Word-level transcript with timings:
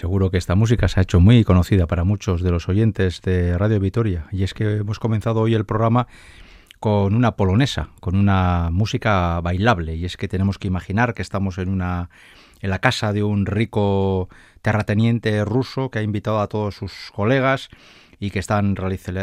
Seguro 0.00 0.30
que 0.30 0.38
esta 0.38 0.54
música 0.54 0.88
se 0.88 0.98
ha 0.98 1.02
hecho 1.02 1.20
muy 1.20 1.44
conocida 1.44 1.86
para 1.86 2.04
muchos 2.04 2.40
de 2.40 2.50
los 2.50 2.70
oyentes 2.70 3.20
de 3.20 3.58
Radio 3.58 3.80
Vitoria. 3.80 4.28
Y 4.32 4.44
es 4.44 4.54
que 4.54 4.76
hemos 4.76 4.98
comenzado 4.98 5.42
hoy 5.42 5.52
el 5.52 5.66
programa 5.66 6.06
con 6.78 7.14
una 7.14 7.36
polonesa, 7.36 7.90
con 8.00 8.16
una 8.16 8.70
música 8.72 9.38
bailable. 9.42 9.96
Y 9.96 10.06
es 10.06 10.16
que 10.16 10.26
tenemos 10.26 10.56
que 10.56 10.68
imaginar 10.68 11.12
que 11.12 11.20
estamos 11.20 11.58
en 11.58 11.68
una 11.68 12.08
en 12.62 12.70
la 12.70 12.78
casa 12.78 13.12
de 13.12 13.22
un 13.22 13.44
rico 13.44 14.30
terrateniente 14.62 15.44
ruso 15.44 15.90
que 15.90 15.98
ha 15.98 16.02
invitado 16.02 16.40
a 16.40 16.46
todos 16.46 16.76
sus 16.76 17.10
colegas 17.12 17.68
y 18.18 18.30
que 18.30 18.38
están 18.38 18.76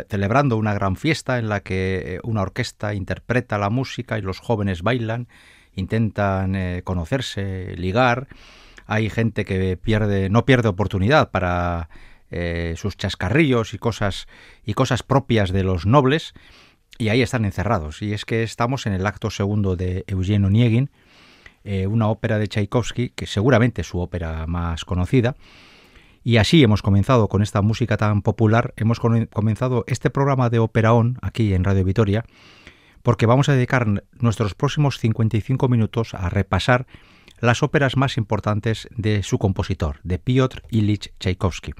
celebrando 0.08 0.58
una 0.58 0.76
gran 0.76 0.96
fiesta 0.96 1.40
en 1.40 1.50
la 1.50 1.62
que 1.62 2.20
una 2.22 2.44
orquesta 2.44 2.94
interpreta 2.94 3.58
la 3.58 3.72
música 3.72 4.20
y 4.20 4.22
los 4.22 4.38
jóvenes 4.38 4.84
bailan, 4.84 5.28
intentan 5.74 6.56
eh, 6.56 6.82
conocerse, 6.84 7.74
ligar 7.78 8.28
hay 8.88 9.10
gente 9.10 9.46
que 9.46 9.78
pierde, 9.78 10.30
no 10.30 10.46
pierde 10.46 10.70
oportunidad 10.70 11.30
para 11.30 11.90
eh, 12.32 12.74
sus 12.78 12.98
chascarrillos 12.98 13.74
y 13.74 13.78
cosas, 13.78 14.28
y 14.66 14.74
cosas 14.74 15.04
propias 15.04 15.52
de 15.52 15.64
los 15.64 15.86
nobles, 15.86 16.34
y 16.98 17.10
ahí 17.10 17.22
están 17.22 17.46
encerrados. 17.46 18.02
Y 18.02 18.14
es 18.14 18.26
que 18.26 18.44
estamos 18.44 18.86
en 18.86 18.94
el 18.94 19.06
acto 19.06 19.30
segundo 19.30 19.76
de 19.76 20.06
Eugenio 20.08 20.48
Onegin, 20.48 20.90
eh, 21.64 21.86
una 21.86 22.08
ópera 22.08 22.40
de 22.40 22.48
Tchaikovsky, 22.48 23.10
que 23.10 23.28
seguramente 23.28 23.82
es 23.82 23.88
su 23.88 24.00
ópera 24.00 24.48
más 24.48 24.86
conocida. 24.86 25.36
Y 26.24 26.38
así 26.38 26.64
hemos 26.64 26.82
comenzado 26.82 27.28
con 27.28 27.42
esta 27.42 27.62
música 27.62 27.98
tan 27.98 28.22
popular, 28.22 28.74
hemos 28.78 29.00
comenzado 29.00 29.84
este 29.88 30.10
programa 30.10 30.50
de 30.50 30.60
Operaón 30.60 31.18
aquí 31.22 31.54
en 31.54 31.64
Radio 31.64 31.84
Vitoria, 31.84 32.26
porque 33.04 33.26
vamos 33.26 33.48
a 33.48 33.54
dedicar 33.54 33.88
nuestros 34.20 34.54
próximos 34.54 35.00
55 35.00 35.70
minutos 35.70 36.14
a 36.14 36.30
repasar 36.30 36.88
las 37.40 37.64
óperas 37.64 37.98
más 37.98 38.18
importantes 38.18 38.88
de 38.96 39.24
su 39.24 39.38
compositor, 39.38 40.00
de 40.04 40.20
Piotr 40.20 40.64
Ilich 40.70 41.14
Tchaikovsky. 41.20 41.74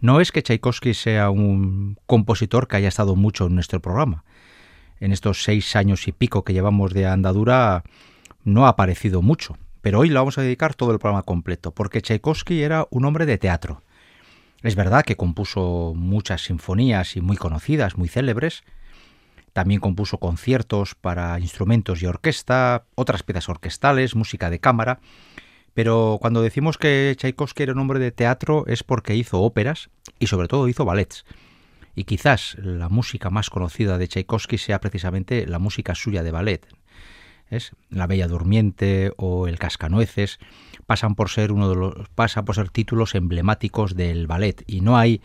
No 0.00 0.20
es 0.20 0.32
que 0.32 0.42
Tchaikovsky 0.42 0.94
sea 0.94 1.30
un 1.30 1.98
compositor 2.06 2.66
que 2.66 2.76
haya 2.76 2.88
estado 2.88 3.16
mucho 3.16 3.46
en 3.46 3.54
nuestro 3.54 3.80
programa. 3.80 4.24
En 4.98 5.12
estos 5.12 5.42
seis 5.42 5.76
años 5.76 6.08
y 6.08 6.12
pico 6.12 6.44
que 6.44 6.52
llevamos 6.52 6.92
de 6.92 7.06
andadura 7.06 7.84
no 8.44 8.66
ha 8.66 8.70
aparecido 8.70 9.22
mucho, 9.22 9.58
pero 9.82 10.00
hoy 10.00 10.08
le 10.08 10.14
vamos 10.14 10.38
a 10.38 10.42
dedicar 10.42 10.74
todo 10.74 10.92
el 10.92 10.98
programa 10.98 11.22
completo, 11.22 11.72
porque 11.72 12.00
Tchaikovsky 12.00 12.62
era 12.62 12.86
un 12.90 13.04
hombre 13.04 13.26
de 13.26 13.38
teatro. 13.38 13.82
Es 14.62 14.74
verdad 14.74 15.04
que 15.04 15.16
compuso 15.16 15.94
muchas 15.96 16.44
sinfonías 16.44 17.16
y 17.16 17.20
muy 17.20 17.36
conocidas, 17.36 17.96
muy 17.96 18.08
célebres, 18.08 18.62
también 19.52 19.80
compuso 19.80 20.18
conciertos 20.18 20.94
para 20.94 21.38
instrumentos 21.40 22.02
y 22.02 22.06
orquesta, 22.06 22.84
otras 22.94 23.22
piezas 23.22 23.48
orquestales, 23.48 24.14
música 24.14 24.50
de 24.50 24.60
cámara. 24.60 25.00
Pero 25.74 26.18
cuando 26.20 26.42
decimos 26.42 26.78
que 26.78 27.14
Tchaikovsky 27.16 27.62
era 27.62 27.72
un 27.72 27.78
hombre 27.78 28.00
de 28.00 28.12
teatro 28.12 28.64
es 28.66 28.82
porque 28.82 29.16
hizo 29.16 29.40
óperas 29.40 29.90
y 30.18 30.26
sobre 30.26 30.48
todo 30.48 30.68
hizo 30.68 30.84
ballets. 30.84 31.24
Y 31.94 32.04
quizás 32.04 32.56
la 32.58 32.88
música 32.88 33.30
más 33.30 33.50
conocida 33.50 33.98
de 33.98 34.08
Tchaikovsky 34.08 34.58
sea 34.58 34.80
precisamente 34.80 35.46
la 35.46 35.58
música 35.58 35.94
suya 35.94 36.22
de 36.22 36.30
ballet. 36.30 36.66
¿Es? 37.48 37.72
La 37.88 38.06
Bella 38.06 38.28
Durmiente 38.28 39.12
o 39.16 39.48
El 39.48 39.58
Cascanueces 39.58 40.38
pasan 40.86 41.16
por 41.16 41.30
ser 41.30 41.50
uno 41.50 41.68
de 41.68 41.74
los 41.74 42.08
pasa 42.10 42.44
por 42.44 42.54
ser 42.54 42.70
títulos 42.70 43.16
emblemáticos 43.16 43.96
del 43.96 44.28
ballet 44.28 44.62
y 44.68 44.82
no 44.82 44.96
hay 44.96 45.20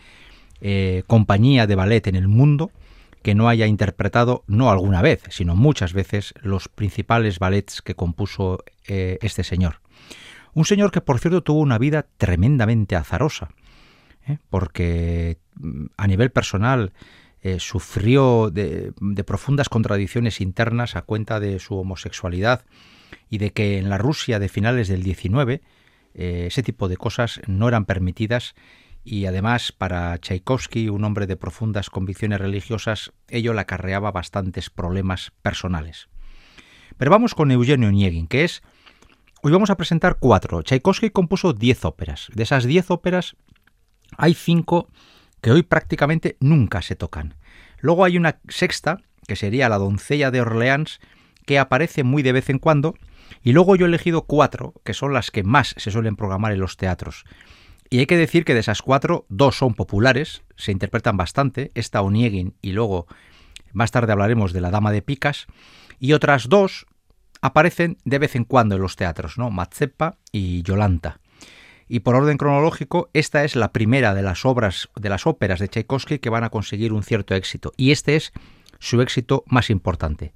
eh, 0.62 1.04
compañía 1.06 1.68
de 1.68 1.76
ballet 1.76 2.08
en 2.08 2.16
el 2.16 2.28
mundo 2.28 2.72
que 3.26 3.34
no 3.34 3.50
haya 3.50 3.66
interpretado 3.66 4.44
no 4.46 4.70
alguna 4.70 5.02
vez, 5.02 5.24
sino 5.30 5.56
muchas 5.56 5.94
veces 5.94 6.36
los 6.44 6.70
principales 6.70 7.40
ballets 7.40 7.82
que 7.82 7.96
compuso 7.96 8.64
eh, 8.88 9.18
este 9.24 9.44
señor. 9.44 9.82
Un 10.54 10.66
señor 10.66 10.92
que, 10.92 11.02
por 11.02 11.18
cierto, 11.18 11.42
tuvo 11.42 11.60
una 11.62 11.80
vida 11.80 12.06
tremendamente 12.18 12.96
azarosa, 12.96 13.50
¿eh? 14.28 14.38
porque 14.52 15.40
mm, 15.56 15.86
a 15.98 16.06
nivel 16.06 16.30
personal 16.30 16.94
eh, 17.42 17.60
sufrió 17.60 18.52
de, 18.52 18.94
profundas 19.26 19.70
contradicciones 19.70 20.40
internas 20.40 20.96
a 20.96 21.02
cuenta 21.02 21.40
de 21.40 21.58
su 21.58 21.80
homosexualidad 21.80 22.64
y 23.32 23.40
de 23.40 23.54
que 23.54 23.80
en 23.80 23.90
la 23.90 23.98
Rusia 23.98 24.38
de 24.38 24.50
finales 24.50 24.88
del 24.88 25.02
19 25.02 25.64
ese 26.14 26.64
tipo 26.64 26.88
de 26.88 26.96
cosas 26.96 27.42
no 27.46 27.68
eran 27.68 27.84
permitidas 27.84 28.56
y 29.06 29.28
además 29.28 29.72
para 29.72 30.18
Tchaikovsky, 30.18 30.90
un 30.90 31.06
hombre 31.06 31.28
de 31.28 31.38
profundas 31.38 31.92
convicciones 31.92 32.42
religiosas, 32.42 33.14
ello 33.30 33.54
le 33.54 33.62
acarreaba 33.62 34.12
bastantes 34.12 34.72
problemas 34.72 35.32
personales. 35.44 36.10
Pero 36.98 37.12
vamos 37.12 37.36
con 37.36 37.52
Eugenio 37.52 37.90
Onegin, 37.90 38.28
que 38.28 38.44
es... 38.44 38.64
Hoy 39.44 39.52
vamos 39.52 39.70
a 39.70 39.78
presentar 39.78 40.18
cuatro. 40.20 40.64
Tchaikovsky 40.64 41.12
compuso 41.12 41.54
diez 41.54 41.86
óperas. 41.86 42.30
De 42.34 42.44
esas 42.44 42.64
diez 42.64 42.90
óperas 42.90 43.36
hay 44.18 44.34
cinco 44.34 44.90
que 45.40 45.52
hoy 45.52 45.62
prácticamente 45.62 46.36
nunca 46.40 46.82
se 46.82 46.96
tocan. 46.96 47.36
Luego 47.78 48.06
hay 48.06 48.18
una 48.18 48.40
sexta, 48.48 49.02
que 49.28 49.36
sería 49.36 49.70
La 49.70 49.78
doncella 49.78 50.32
de 50.32 50.42
Orleans, 50.42 51.00
que 51.46 51.60
aparece 51.60 52.04
muy 52.04 52.24
de 52.24 52.32
vez 52.32 52.50
en 52.50 52.58
cuando, 52.58 52.96
y 53.44 53.52
luego 53.54 53.76
yo 53.76 53.86
he 53.86 53.90
elegido 53.90 54.24
cuatro, 54.24 54.74
que 54.84 54.96
son 54.96 55.14
las 55.14 55.30
que 55.30 55.44
más 55.44 55.76
se 55.78 55.92
suelen 55.92 56.16
programar 56.16 56.52
en 56.54 56.60
los 56.60 56.78
teatros. 56.78 57.26
Y 57.96 58.00
hay 58.00 58.08
que 58.08 58.18
decir 58.18 58.44
que 58.44 58.54
de 58.54 58.60
esas 58.60 58.82
cuatro, 58.82 59.26
dos 59.30 59.58
son 59.58 59.74
populares, 59.74 60.42
se 60.58 60.74
interpretan 60.74 61.16
bastante, 61.16 61.72
esta 61.76 62.02
Oniegin 62.02 62.54
y 62.62 62.74
luego 62.74 63.08
más 63.72 63.92
tarde 63.92 64.12
hablaremos 64.12 64.52
de 64.52 64.60
La 64.60 64.70
Dama 64.70 64.92
de 64.92 65.02
Picas, 65.02 65.48
y 65.98 66.12
otras 66.12 66.50
dos 66.50 66.88
aparecen 67.40 67.96
de 68.04 68.20
vez 68.20 68.36
en 68.36 68.44
cuando 68.44 68.76
en 68.76 68.82
los 68.82 68.98
teatros, 68.98 69.38
¿no? 69.38 69.50
Mazzepa 69.50 70.18
y 70.34 70.62
Yolanta. 70.64 71.22
Y 71.88 72.02
por 72.02 72.16
orden 72.16 72.36
cronológico, 72.36 73.10
esta 73.14 73.46
es 73.46 73.56
la 73.56 73.72
primera 73.72 74.14
de 74.14 74.24
las 74.24 74.44
obras, 74.44 74.90
de 74.98 75.08
las 75.08 75.26
óperas 75.26 75.62
de 75.62 75.70
Tchaikovsky 75.70 76.20
que 76.20 76.30
van 76.30 76.44
a 76.44 76.50
conseguir 76.50 76.92
un 76.92 77.02
cierto 77.02 77.34
éxito, 77.34 77.72
y 77.78 77.92
este 77.92 78.18
es 78.18 78.34
su 78.78 79.02
éxito 79.02 79.46
más 79.48 79.70
importante. 79.70 80.34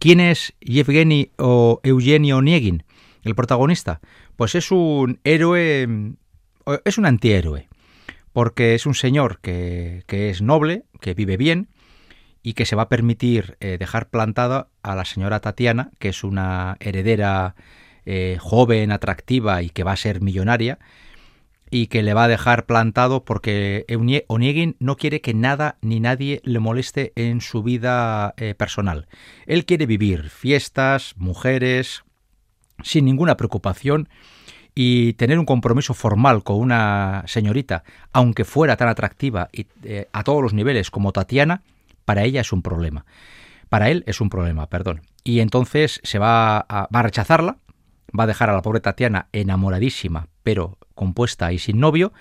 ¿Quién 0.00 0.18
es 0.18 0.52
Yevgeny 0.62 1.30
o 1.38 1.78
Eugenio 1.84 2.38
Oniegin, 2.38 2.82
el 3.22 3.36
protagonista? 3.36 4.00
Pues 4.34 4.56
es 4.56 4.72
un 4.72 5.20
héroe 5.22 6.16
es 6.84 6.98
un 6.98 7.06
antihéroe, 7.06 7.68
porque 8.32 8.74
es 8.74 8.86
un 8.86 8.94
señor 8.94 9.40
que, 9.40 10.04
es 10.08 10.42
noble, 10.42 10.84
que 11.00 11.14
vive 11.14 11.36
bien 11.36 11.68
y 12.42 12.54
que 12.54 12.66
se 12.66 12.76
va 12.76 12.82
a 12.82 12.88
permitir 12.88 13.56
eh, 13.60 13.78
dejar 13.78 14.10
plantada 14.10 14.68
a 14.82 14.94
la 14.94 15.04
señora 15.04 15.40
Tatiana, 15.40 15.90
que 15.98 16.10
es 16.10 16.24
una 16.24 16.76
heredera 16.80 17.54
eh, 18.06 18.36
joven, 18.40 18.92
atractiva 18.92 19.62
y 19.62 19.70
que 19.70 19.84
va 19.84 19.92
a 19.92 19.96
ser 19.96 20.20
millonaria, 20.20 20.78
y 21.70 21.88
que 21.88 22.02
le 22.02 22.14
va 22.14 22.24
a 22.24 22.28
dejar 22.28 22.66
plantado 22.66 23.24
porque 23.24 23.84
Onegin 24.28 24.76
no 24.78 24.96
quiere 24.96 25.20
que 25.20 25.34
nada 25.34 25.76
ni 25.82 26.00
nadie 26.00 26.40
le 26.44 26.60
moleste 26.60 27.12
en 27.16 27.40
su 27.40 27.62
vida 27.62 28.34
eh, 28.36 28.54
personal. 28.54 29.06
Él 29.46 29.66
quiere 29.66 29.86
vivir 29.86 30.30
fiestas, 30.30 31.14
mujeres, 31.16 32.04
sin 32.82 33.04
ninguna 33.04 33.36
preocupación 33.36 34.08
y 34.80 35.14
tener 35.14 35.40
un 35.40 35.44
compromiso 35.44 35.92
formal 35.92 36.44
con 36.44 36.60
una 36.60 37.24
señorita, 37.26 37.82
aunque 38.12 38.44
fuera 38.44 38.76
tan 38.76 38.86
atractiva 38.86 39.48
y 39.52 39.66
eh, 39.82 40.06
a 40.12 40.22
todos 40.22 40.40
los 40.40 40.54
niveles 40.54 40.92
como 40.92 41.10
Tatiana, 41.10 41.62
para 42.04 42.22
ella 42.22 42.42
es 42.42 42.52
un 42.52 42.62
problema. 42.62 43.04
Para 43.68 43.90
él 43.90 44.04
es 44.06 44.20
un 44.20 44.30
problema, 44.30 44.68
perdón. 44.68 45.00
Y 45.24 45.40
entonces 45.40 46.00
se 46.04 46.20
va 46.20 46.58
a, 46.58 46.88
va 46.94 47.00
a 47.00 47.02
rechazarla, 47.02 47.56
va 48.16 48.22
a 48.22 48.26
dejar 48.28 48.50
a 48.50 48.52
la 48.52 48.62
pobre 48.62 48.78
Tatiana 48.78 49.26
enamoradísima, 49.32 50.28
pero 50.44 50.78
compuesta 50.94 51.52
y 51.52 51.58
sin 51.58 51.80
novio, 51.80 52.12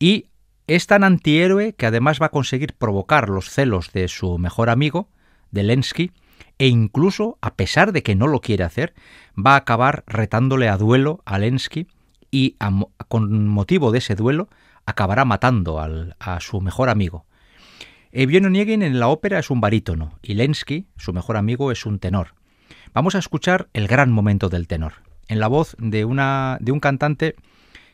y 0.00 0.30
es 0.66 0.88
tan 0.88 1.04
antihéroe 1.04 1.74
que 1.74 1.86
además 1.86 2.20
va 2.20 2.26
a 2.26 2.30
conseguir 2.30 2.74
provocar 2.74 3.28
los 3.28 3.50
celos 3.50 3.92
de 3.92 4.08
su 4.08 4.36
mejor 4.38 4.68
amigo, 4.68 5.10
de 5.52 5.62
Lensky, 5.62 6.10
e 6.58 6.68
incluso, 6.68 7.38
a 7.40 7.54
pesar 7.54 7.92
de 7.92 8.02
que 8.02 8.14
no 8.14 8.26
lo 8.26 8.40
quiere 8.40 8.64
hacer, 8.64 8.94
va 9.34 9.54
a 9.54 9.58
acabar 9.58 10.04
retándole 10.06 10.68
a 10.68 10.76
duelo 10.76 11.22
a 11.24 11.38
Lensky 11.38 11.88
y 12.30 12.56
con 13.08 13.48
motivo 13.48 13.90
de 13.92 13.98
ese 13.98 14.14
duelo 14.14 14.48
acabará 14.86 15.24
matando 15.24 15.80
a 15.80 16.40
su 16.40 16.60
mejor 16.60 16.88
amigo. 16.88 17.26
Evgen 18.12 18.46
Onegin 18.46 18.82
en 18.82 19.00
la 19.00 19.08
ópera 19.08 19.40
es 19.40 19.50
un 19.50 19.60
barítono 19.60 20.18
y 20.22 20.34
Lensky, 20.34 20.86
su 20.96 21.12
mejor 21.12 21.36
amigo, 21.36 21.72
es 21.72 21.84
un 21.84 21.98
tenor. 21.98 22.34
Vamos 22.92 23.16
a 23.16 23.18
escuchar 23.18 23.68
el 23.72 23.88
gran 23.88 24.12
momento 24.12 24.48
del 24.48 24.68
tenor, 24.68 24.94
en 25.26 25.40
la 25.40 25.48
voz 25.48 25.74
de, 25.80 26.04
una, 26.04 26.58
de 26.60 26.70
un 26.70 26.78
cantante 26.78 27.34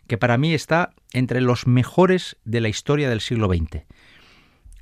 que 0.07 0.19
para 0.19 0.37
mí 0.37 0.53
está 0.53 0.91
entre 1.13 1.41
los 1.41 1.67
mejores 1.67 2.37
de 2.45 2.61
la 2.61 2.69
historia 2.69 3.09
del 3.09 3.23
siglo 3.23 3.49
XX. 3.49 3.85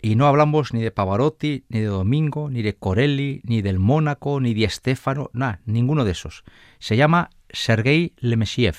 Y 0.00 0.14
no 0.14 0.26
hablamos 0.26 0.72
ni 0.72 0.82
de 0.82 0.90
Pavarotti, 0.90 1.64
ni 1.68 1.80
de 1.80 1.86
Domingo, 1.86 2.50
ni 2.50 2.62
de 2.62 2.76
Corelli, 2.76 3.40
ni 3.44 3.62
del 3.62 3.78
Mónaco, 3.78 4.40
ni 4.40 4.54
de 4.54 4.68
Stefano, 4.68 5.30
nada, 5.32 5.60
ninguno 5.64 6.04
de 6.04 6.12
esos. 6.12 6.44
Se 6.78 6.96
llama 6.96 7.30
Sergei 7.50 8.14
Lemesiev 8.18 8.76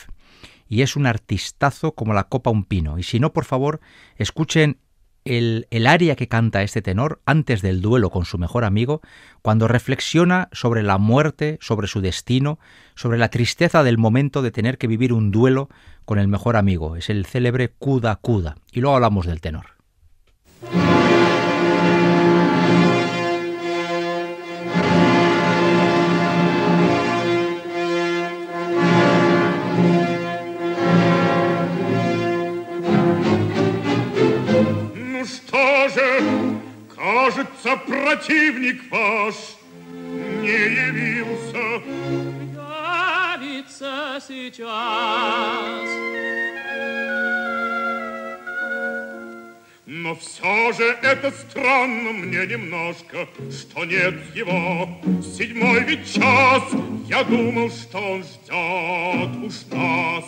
y 0.70 0.84
es 0.84 0.96
un 0.96 1.08
artistazo 1.08 1.94
como 1.94 2.14
la 2.14 2.26
copa 2.26 2.52
un 2.52 2.64
pino. 2.64 3.00
Y 3.00 3.04
si 3.04 3.20
no, 3.20 3.34
por 3.34 3.44
favor, 3.44 3.82
escuchen 4.16 4.78
el, 5.26 5.68
el 5.72 5.88
aria 5.88 6.16
que 6.16 6.28
canta 6.28 6.64
este 6.64 6.82
tenor 6.82 7.22
antes 7.26 7.62
del 7.62 7.82
duelo 7.82 8.12
con 8.12 8.26
su 8.26 8.38
mejor 8.38 8.64
amigo, 8.64 9.02
cuando 9.42 9.68
reflexiona 9.68 10.48
sobre 10.52 10.84
la 10.84 10.98
muerte, 10.98 11.58
sobre 11.60 11.88
su 11.88 12.02
destino, 12.02 12.60
sobre 12.96 13.18
la 13.18 13.30
tristeza 13.30 13.84
del 13.84 13.98
momento 13.98 14.42
de 14.42 14.52
tener 14.52 14.78
que 14.78 14.88
vivir 14.88 15.12
un 15.12 15.32
duelo 15.32 15.70
con 16.06 16.20
el 16.20 16.28
mejor 16.28 16.56
amigo. 16.56 16.96
Es 16.96 17.10
el 17.10 17.26
célebre 17.26 17.70
Cuda 17.70 18.16
Cuda. 18.16 18.56
Y 18.72 18.80
luego 18.80 18.96
hablamos 18.96 19.26
del 19.26 19.42
tenor. 19.42 19.79
Кажется, 37.30 37.78
противник 37.86 38.92
ваш 38.92 39.36
не 40.42 40.48
явился. 40.48 41.82
Явится 43.40 44.20
сейчас. 44.28 45.90
Но 49.86 50.16
все 50.16 50.72
же 50.74 50.98
это 51.04 51.32
странно 51.32 52.12
мне 52.14 52.46
немножко, 52.48 53.28
что 53.52 53.86
нет 53.86 54.16
его. 54.36 54.90
Седьмой 55.22 55.84
ведь 55.84 56.12
час, 56.12 56.64
я 57.08 57.24
думал, 57.24 57.70
что 57.70 57.98
он 57.98 58.24
ждет 58.24 59.44
уж 59.44 59.66
нас. 59.72 60.26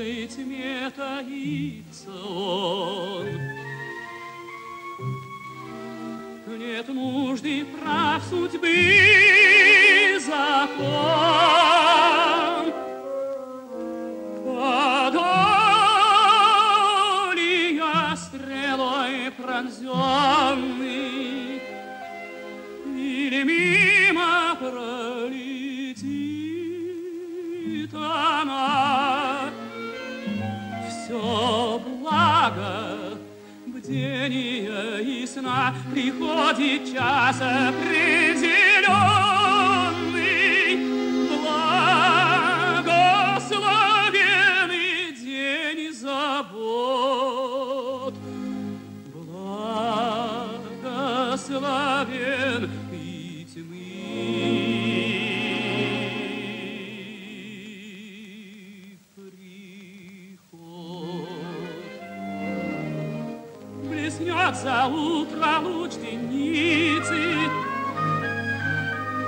тихой 0.00 0.26
тьме 0.26 0.90
таится 0.96 2.10
он. 2.26 3.26
Нет 6.58 6.88
нужды 6.88 7.64
прав 7.66 8.22
судьбы 8.24 10.18
закон. 10.26 11.52
Подолью 14.44 15.26
стрелой 18.16 19.30
пронзенный 19.36 20.89
видения 34.30 34.98
и 34.98 35.26
сна 35.26 35.74
приходит 35.92 36.92
час, 36.92 37.36
приди. 37.82 38.59
За 64.70 64.86
утро 64.86 65.58
луч 65.64 65.94
деницы, 65.94 67.22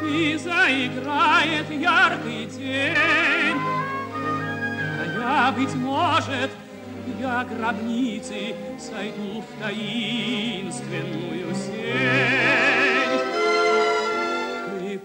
И 0.06 0.36
заиграет 0.36 1.68
яркий 1.68 2.46
день. 2.46 3.58
А 5.00 5.04
я, 5.18 5.50
быть 5.50 5.74
может, 5.74 6.50
я 7.18 7.44
гробницы 7.44 8.54
Сойду 8.78 9.42
в 9.42 9.46
таинственную 9.60 11.52
сень. 11.56 13.18
И 14.92 14.96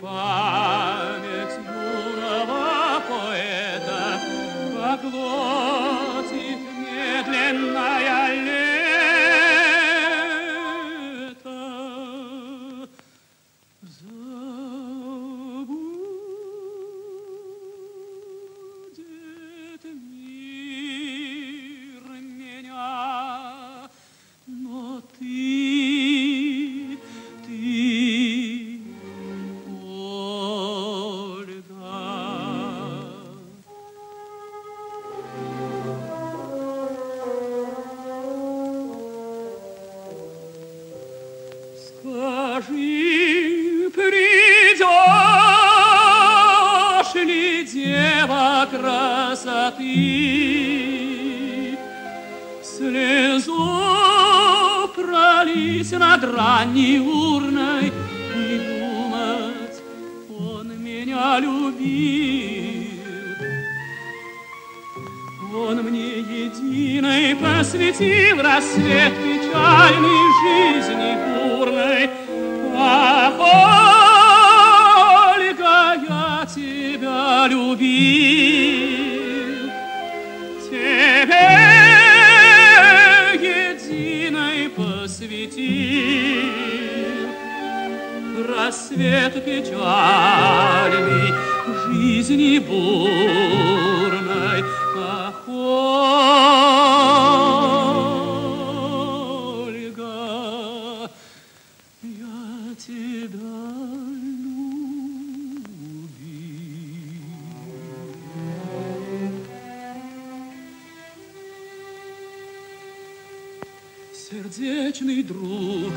Сердечный 114.30 115.24
друг, 115.24 115.94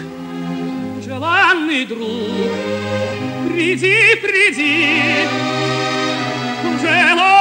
желанный 1.04 1.84
друг, 1.84 1.98
приди, 3.48 4.14
приди, 4.22 5.26
желанный 6.80 7.39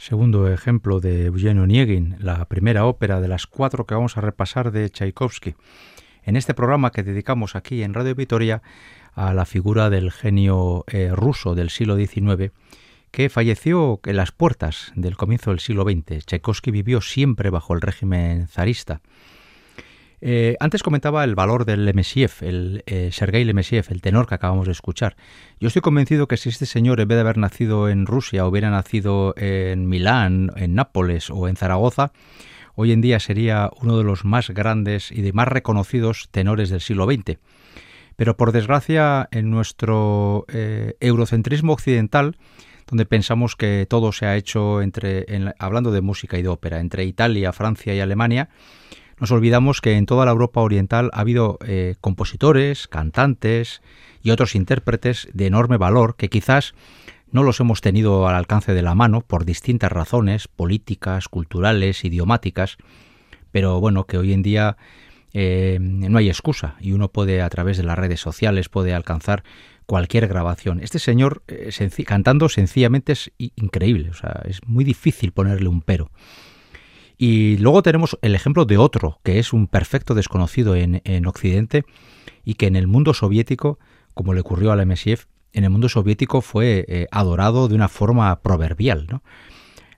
Segundo 0.00 0.50
ejemplo 0.50 0.98
de 0.98 1.26
Eugenio 1.26 1.64
Onegin, 1.64 2.16
la 2.20 2.46
primera 2.46 2.86
ópera 2.86 3.20
de 3.20 3.28
las 3.28 3.46
cuatro 3.46 3.84
que 3.84 3.94
vamos 3.94 4.16
a 4.16 4.22
repasar 4.22 4.72
de 4.72 4.88
Tchaikovsky. 4.88 5.56
En 6.24 6.36
este 6.36 6.54
programa 6.54 6.90
que 6.90 7.02
dedicamos 7.02 7.54
aquí 7.54 7.82
en 7.82 7.92
Radio 7.92 8.14
Vitoria 8.14 8.62
a 9.12 9.34
la 9.34 9.44
figura 9.44 9.90
del 9.90 10.10
genio 10.10 10.86
eh, 10.86 11.10
ruso 11.12 11.54
del 11.54 11.68
siglo 11.68 11.96
XIX, 11.96 12.50
que 13.10 13.28
falleció 13.28 14.00
en 14.06 14.16
las 14.16 14.32
puertas 14.32 14.90
del 14.96 15.18
comienzo 15.18 15.50
del 15.50 15.60
siglo 15.60 15.84
XX. 15.84 16.24
Tchaikovsky 16.24 16.70
vivió 16.70 17.02
siempre 17.02 17.50
bajo 17.50 17.74
el 17.74 17.82
régimen 17.82 18.48
zarista. 18.48 19.02
Eh, 20.22 20.56
antes 20.60 20.82
comentaba 20.82 21.24
el 21.24 21.34
valor 21.34 21.64
del 21.64 21.86
Lemesiev, 21.86 22.32
el 22.42 22.82
eh, 22.86 23.10
Sergei 23.12 23.44
Lemesiev, 23.44 23.86
el 23.88 24.02
tenor 24.02 24.26
que 24.26 24.34
acabamos 24.34 24.66
de 24.66 24.72
escuchar. 24.72 25.16
Yo 25.58 25.68
estoy 25.68 25.82
convencido 25.82 26.28
que 26.28 26.36
si 26.36 26.50
este 26.50 26.66
señor, 26.66 27.00
en 27.00 27.08
vez 27.08 27.16
de 27.16 27.22
haber 27.22 27.38
nacido 27.38 27.88
en 27.88 28.06
Rusia, 28.06 28.46
hubiera 28.46 28.70
nacido 28.70 29.34
en 29.36 29.88
Milán, 29.88 30.52
en 30.56 30.74
Nápoles 30.74 31.30
o 31.30 31.48
en 31.48 31.56
Zaragoza, 31.56 32.12
hoy 32.74 32.92
en 32.92 33.00
día 33.00 33.18
sería 33.18 33.70
uno 33.80 33.96
de 33.96 34.04
los 34.04 34.24
más 34.24 34.50
grandes 34.50 35.10
y 35.10 35.22
de 35.22 35.32
más 35.32 35.48
reconocidos 35.48 36.28
tenores 36.30 36.68
del 36.68 36.80
siglo 36.80 37.06
XX. 37.06 37.38
Pero 38.16 38.36
por 38.36 38.52
desgracia, 38.52 39.28
en 39.30 39.50
nuestro 39.50 40.44
eh, 40.48 40.94
eurocentrismo 41.00 41.72
occidental, 41.72 42.36
donde 42.86 43.06
pensamos 43.06 43.56
que 43.56 43.86
todo 43.88 44.12
se 44.12 44.26
ha 44.26 44.36
hecho 44.36 44.82
entre, 44.82 45.24
en, 45.34 45.54
hablando 45.58 45.90
de 45.90 46.02
música 46.02 46.38
y 46.38 46.42
de 46.42 46.48
ópera, 46.48 46.80
entre 46.80 47.04
Italia, 47.04 47.52
Francia 47.52 47.94
y 47.94 48.00
Alemania, 48.00 48.50
nos 49.20 49.30
olvidamos 49.30 49.80
que 49.80 49.96
en 49.96 50.06
toda 50.06 50.24
la 50.24 50.32
Europa 50.32 50.62
oriental 50.62 51.10
ha 51.12 51.20
habido 51.20 51.58
eh, 51.66 51.94
compositores, 52.00 52.88
cantantes 52.88 53.82
y 54.22 54.30
otros 54.30 54.54
intérpretes 54.54 55.28
de 55.32 55.46
enorme 55.46 55.76
valor 55.76 56.16
que 56.16 56.30
quizás 56.30 56.74
no 57.30 57.42
los 57.42 57.60
hemos 57.60 57.80
tenido 57.80 58.26
al 58.26 58.34
alcance 58.34 58.72
de 58.72 58.82
la 58.82 58.94
mano 58.94 59.20
por 59.20 59.44
distintas 59.44 59.92
razones 59.92 60.48
políticas, 60.48 61.28
culturales, 61.28 62.04
idiomáticas, 62.04 62.78
pero 63.52 63.78
bueno, 63.78 64.04
que 64.04 64.18
hoy 64.18 64.32
en 64.32 64.42
día 64.42 64.76
eh, 65.32 65.78
no 65.80 66.18
hay 66.18 66.28
excusa 66.28 66.76
y 66.80 66.92
uno 66.92 67.08
puede 67.08 67.42
a 67.42 67.50
través 67.50 67.76
de 67.76 67.84
las 67.84 67.98
redes 67.98 68.20
sociales 68.20 68.68
puede 68.68 68.94
alcanzar 68.94 69.44
cualquier 69.86 70.28
grabación. 70.28 70.80
Este 70.80 70.98
señor 70.98 71.42
eh, 71.46 71.70
cantando 72.06 72.48
sencillamente 72.48 73.12
es 73.12 73.30
increíble, 73.38 74.10
o 74.10 74.14
sea, 74.14 74.42
es 74.46 74.60
muy 74.66 74.84
difícil 74.84 75.32
ponerle 75.32 75.68
un 75.68 75.82
pero. 75.82 76.10
Y 77.22 77.58
luego 77.58 77.82
tenemos 77.82 78.18
el 78.22 78.34
ejemplo 78.34 78.64
de 78.64 78.78
otro, 78.78 79.20
que 79.22 79.38
es 79.38 79.52
un 79.52 79.66
perfecto 79.66 80.14
desconocido 80.14 80.74
en, 80.74 81.02
en 81.04 81.26
Occidente 81.26 81.84
y 82.46 82.54
que 82.54 82.66
en 82.66 82.76
el 82.76 82.86
mundo 82.86 83.12
soviético, 83.12 83.78
como 84.14 84.32
le 84.32 84.40
ocurrió 84.40 84.72
a 84.72 84.76
Lemesiev, 84.76 85.26
en 85.52 85.64
el 85.64 85.68
mundo 85.68 85.90
soviético 85.90 86.40
fue 86.40 86.86
eh, 86.88 87.08
adorado 87.10 87.68
de 87.68 87.74
una 87.74 87.88
forma 87.88 88.40
proverbial. 88.40 89.06
¿no? 89.10 89.22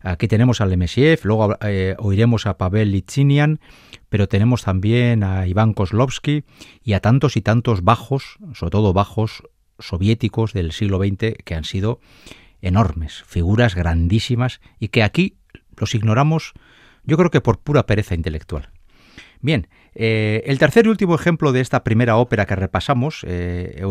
Aquí 0.01 0.27
tenemos 0.27 0.61
a 0.61 0.67
Lemesiev, 0.67 1.21
luego 1.23 1.57
eh, 1.61 1.95
oiremos 2.01 2.47
a 2.47 2.59
Pavel 2.59 2.91
Litchinian, 2.91 3.61
pero 4.09 4.27
tenemos 4.27 4.65
también 4.65 5.23
a 5.23 5.47
Iván 5.47 5.75
Kozlovsky 5.75 6.43
y 6.83 6.95
a 6.95 7.01
tantos 7.01 7.37
y 7.37 7.41
tantos 7.41 7.85
bajos, 7.85 8.39
sobre 8.53 8.73
todo 8.73 8.93
bajos 8.93 9.45
soviéticos 9.79 10.55
del 10.55 10.73
siglo 10.73 10.99
XX, 10.99 11.37
que 11.45 11.55
han 11.55 11.63
sido 11.63 12.01
enormes, 12.63 13.23
figuras 13.29 13.77
grandísimas 13.77 14.61
y 14.81 14.89
que 14.89 15.05
aquí 15.05 15.37
los 15.77 15.95
ignoramos 15.95 16.55
yo 17.05 17.17
creo 17.17 17.31
que 17.31 17.41
por 17.41 17.59
pura 17.59 17.87
pereza 17.87 18.15
intelectual. 18.15 18.71
Bien, 19.41 19.69
eh, 19.95 20.43
el 20.47 20.59
tercer 20.59 20.87
y 20.87 20.89
último 20.89 21.15
ejemplo 21.15 21.53
de 21.53 21.61
esta 21.61 21.85
primera 21.85 22.17
ópera 22.17 22.47
que 22.47 22.57
repasamos, 22.57 23.25
eh, 23.27 23.83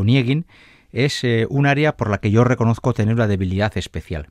es 0.91 1.23
eh, 1.23 1.45
un 1.49 1.65
área 1.65 1.97
por 1.97 2.09
la 2.09 2.19
que 2.19 2.31
yo 2.31 2.43
reconozco 2.43 2.93
tener 2.93 3.15
una 3.15 3.27
debilidad 3.27 3.77
especial. 3.77 4.29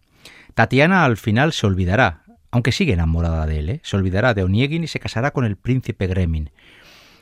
Tatiana 0.55 1.05
al 1.05 1.17
final 1.17 1.53
se 1.53 1.67
olvidará, 1.67 2.25
aunque 2.51 2.73
sigue 2.73 2.93
enamorada 2.93 3.47
de 3.47 3.59
él, 3.59 3.69
¿eh? 3.71 3.81
se 3.83 3.97
olvidará 3.97 4.35
de 4.35 4.43
Oniegin 4.43 4.85
y 4.85 4.89
se 4.89 5.01
casará 5.01 5.31
con 5.33 5.45
el 5.45 5.57
príncipe 5.57 6.07
Gremin. 6.07 6.51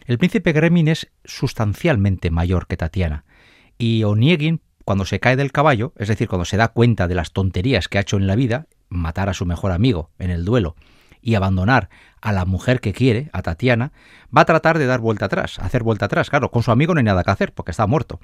El 0.06 0.18
príncipe 0.18 0.52
Gremin 0.52 0.88
es 0.88 1.10
sustancialmente 1.24 2.30
mayor 2.30 2.66
que 2.66 2.76
Tatiana, 2.76 3.24
y 3.76 4.04
Oniegin, 4.04 4.60
cuando 4.84 5.04
se 5.04 5.20
cae 5.20 5.36
del 5.36 5.52
caballo, 5.52 5.92
es 5.98 6.08
decir, 6.08 6.28
cuando 6.28 6.46
se 6.46 6.56
da 6.56 6.68
cuenta 6.68 7.06
de 7.08 7.14
las 7.14 7.32
tonterías 7.32 7.88
que 7.88 7.98
ha 7.98 8.00
hecho 8.00 8.16
en 8.16 8.26
la 8.26 8.36
vida, 8.36 8.66
matar 8.88 9.28
a 9.28 9.34
su 9.34 9.44
mejor 9.44 9.70
amigo 9.70 10.10
en 10.18 10.30
el 10.30 10.44
duelo, 10.44 10.76
y 11.22 11.34
abandonar 11.34 11.88
a 12.20 12.32
la 12.32 12.44
mujer 12.44 12.80
que 12.80 12.92
quiere, 12.92 13.30
a 13.32 13.42
Tatiana, 13.42 13.92
va 14.36 14.42
a 14.42 14.44
tratar 14.44 14.78
de 14.78 14.86
dar 14.86 15.00
vuelta 15.00 15.26
atrás, 15.26 15.58
hacer 15.58 15.82
vuelta 15.82 16.06
atrás. 16.06 16.30
Claro, 16.30 16.50
con 16.50 16.62
su 16.62 16.70
amigo 16.70 16.94
no 16.94 16.98
hay 16.98 17.04
nada 17.04 17.24
que 17.24 17.30
hacer 17.30 17.52
porque 17.52 17.70
está 17.70 17.86
muerto. 17.86 18.20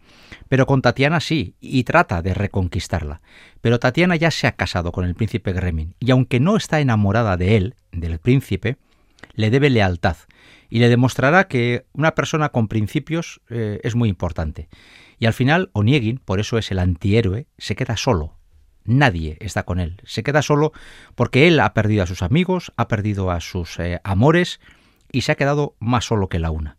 Pero 0.48 0.66
con 0.66 0.82
Tatiana 0.82 1.20
sí, 1.20 1.54
y 1.60 1.84
trata 1.84 2.22
de 2.22 2.34
reconquistarla. 2.34 3.20
Pero 3.60 3.78
Tatiana 3.78 4.16
ya 4.16 4.30
se 4.30 4.46
ha 4.46 4.52
casado 4.52 4.92
con 4.92 5.04
el 5.04 5.14
príncipe 5.14 5.52
Gremin, 5.52 5.94
y 6.00 6.10
aunque 6.10 6.40
no 6.40 6.56
está 6.56 6.80
enamorada 6.80 7.36
de 7.36 7.56
él, 7.56 7.74
del 7.92 8.18
príncipe, 8.18 8.76
le 9.34 9.50
debe 9.50 9.70
lealtad 9.70 10.16
y 10.74 10.80
le 10.80 10.88
demostrará 10.88 11.46
que 11.46 11.86
una 11.92 12.14
persona 12.16 12.48
con 12.48 12.68
principios 12.68 13.40
eh, 13.48 13.80
es 13.84 13.94
muy 13.94 14.08
importante. 14.08 14.68
Y 15.18 15.26
al 15.26 15.32
final, 15.32 15.70
Oniegin, 15.72 16.18
por 16.18 16.40
eso 16.40 16.58
es 16.58 16.70
el 16.70 16.80
antihéroe, 16.80 17.46
se 17.58 17.76
queda 17.76 17.96
solo. 17.96 18.36
Nadie 18.84 19.38
está 19.40 19.64
con 19.64 19.80
él. 19.80 20.00
Se 20.04 20.22
queda 20.22 20.42
solo 20.42 20.72
porque 21.14 21.48
él 21.48 21.58
ha 21.60 21.72
perdido 21.74 22.02
a 22.02 22.06
sus 22.06 22.22
amigos, 22.22 22.72
ha 22.76 22.88
perdido 22.88 23.30
a 23.30 23.40
sus 23.40 23.78
eh, 23.78 24.00
amores 24.04 24.60
y 25.10 25.22
se 25.22 25.32
ha 25.32 25.36
quedado 25.36 25.74
más 25.78 26.04
solo 26.04 26.28
que 26.28 26.38
la 26.38 26.50
una. 26.50 26.76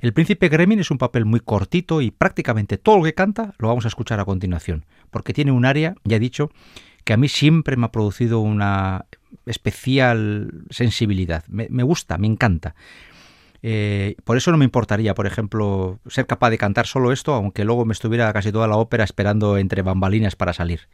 El 0.00 0.12
príncipe 0.12 0.48
Gremin 0.48 0.80
es 0.80 0.90
un 0.90 0.98
papel 0.98 1.24
muy 1.24 1.40
cortito 1.40 2.00
y 2.00 2.10
prácticamente 2.10 2.78
todo 2.78 2.98
lo 2.98 3.04
que 3.04 3.14
canta 3.14 3.54
lo 3.58 3.68
vamos 3.68 3.84
a 3.84 3.88
escuchar 3.88 4.18
a 4.20 4.24
continuación, 4.24 4.86
porque 5.10 5.34
tiene 5.34 5.52
un 5.52 5.66
área, 5.66 5.94
ya 6.04 6.16
he 6.16 6.20
dicho, 6.20 6.50
que 7.04 7.12
a 7.12 7.16
mí 7.16 7.28
siempre 7.28 7.76
me 7.76 7.86
ha 7.86 7.92
producido 7.92 8.40
una 8.40 9.06
especial 9.44 10.64
sensibilidad. 10.70 11.44
me 11.48 11.82
gusta, 11.82 12.16
me 12.16 12.26
encanta. 12.26 12.74
Eh, 13.62 14.16
por 14.24 14.36
eso 14.36 14.50
no 14.50 14.58
me 14.58 14.64
importaría, 14.64 15.14
por 15.14 15.26
ejemplo, 15.26 16.00
ser 16.06 16.26
capaz 16.26 16.50
de 16.50 16.58
cantar 16.58 16.86
solo 16.86 17.12
esto, 17.12 17.34
aunque 17.34 17.64
luego 17.64 17.84
me 17.84 17.92
estuviera 17.92 18.32
casi 18.32 18.52
toda 18.52 18.66
la 18.66 18.76
ópera 18.76 19.04
esperando 19.04 19.58
entre 19.58 19.82
bambalinas 19.82 20.36
para 20.36 20.52
salir. 20.52 20.88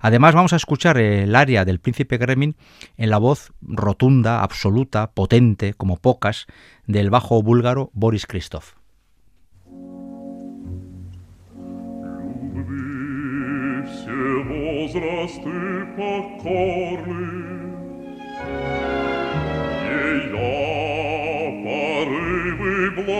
Además, 0.00 0.34
vamos 0.34 0.52
a 0.52 0.56
escuchar 0.56 0.98
el 0.98 1.34
aria 1.34 1.64
del 1.64 1.80
príncipe 1.80 2.18
Gremin 2.18 2.56
en 2.96 3.10
la 3.10 3.18
voz 3.18 3.52
rotunda, 3.62 4.42
absoluta, 4.42 5.12
potente, 5.12 5.74
como 5.74 5.96
pocas, 5.96 6.46
del 6.86 7.10
bajo 7.10 7.42
búlgaro 7.42 7.90
Boris 7.94 8.26
Christoph. 8.26 8.74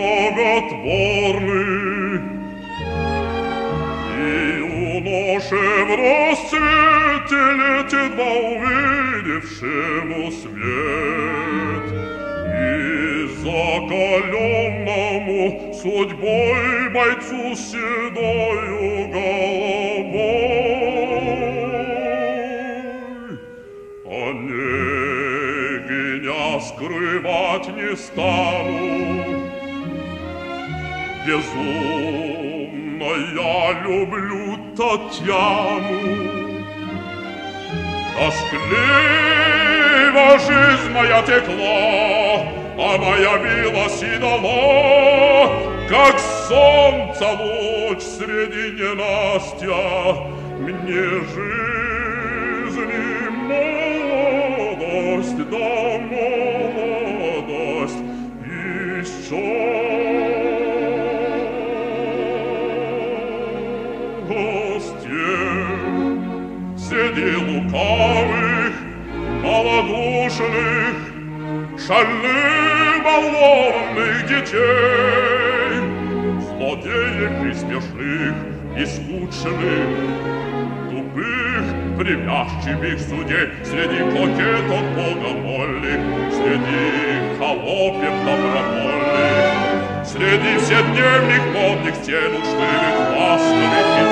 Благотворны. 0.01 1.61
И 4.17 4.29
юноше 4.57 5.65
в 5.87 5.91
рассвете 6.01 7.41
летит 7.61 8.11
во 8.17 8.31
увидевшему 8.51 10.21
свет. 10.41 11.87
И 12.47 12.69
закаленному 13.43 15.39
судьбой 15.73 16.71
бойцу 16.93 17.41
седою 17.55 18.89
головой. 19.13 20.51
Онегиня 24.21 25.41
скрывать 26.59 27.69
не 27.77 27.91
стану, 27.95 28.90
безумно 31.25 33.09
я 33.35 33.73
люблю 33.83 34.57
Татьяну. 34.75 36.21
Тоскливо 38.17 39.59
жизнь 40.39 40.91
моя 40.91 41.21
текла, 41.23 42.45
а 42.77 42.97
моя 42.97 43.37
билась 43.37 44.03
и 44.03 44.17
как 45.91 46.17
солнце 46.47 47.27
луч 47.27 47.99
среди 48.01 48.65
ненастья, 48.79 50.15
мне 50.59 51.03
жизни 51.33 52.93
молодость 53.49 55.41
да 55.49 55.69
молодость 56.79 58.01
еще. 58.45 60.10
Лукавых, 67.91 68.73
малодушных, 69.43 70.95
шальных 71.77 73.01
детей, 74.27 75.81
злодеев 76.39 77.35
и 77.45 77.53
смешных, 77.53 78.35
и 78.77 78.85
скучных, 78.85 79.89
тупых, 80.89 81.65
привязчивых 81.97 82.97
судей, 82.99 83.47
среди 83.65 83.99
кокеток 84.11 84.85
богомольных, 84.95 85.99
среди 86.31 86.83
холопев 87.37 88.15
добровольных, 88.25 90.05
среди 90.05 90.51
вседневных 90.59 91.43
модных 91.53 91.95
стен 91.95 92.31
учлывых, 92.35 92.95
ласковых 93.17 93.85
петель, 93.97 94.10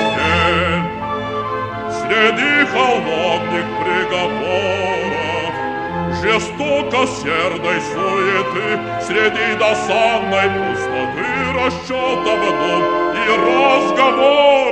среди 2.10 2.66
холодных 2.66 3.66
приговоров, 3.78 5.54
жестоко 6.20 7.06
сердой 7.06 7.80
суеты, 7.80 8.66
среди 9.00 9.54
досадной 9.56 10.48
пустоты 10.50 11.30
расчетов 11.54 12.40
дум 12.58 12.82
и 13.14 13.26
разговоров. 13.46 14.69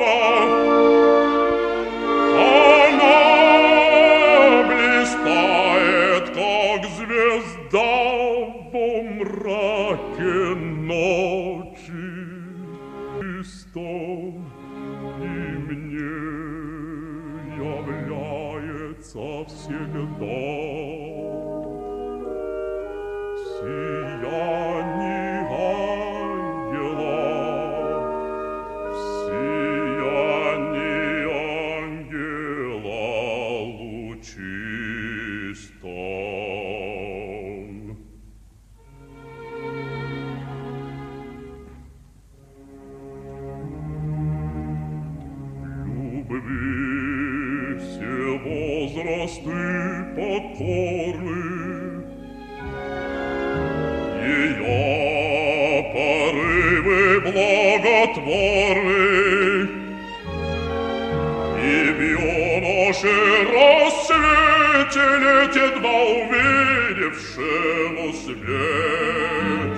вышел 67.39 68.13
свет, 68.15 69.75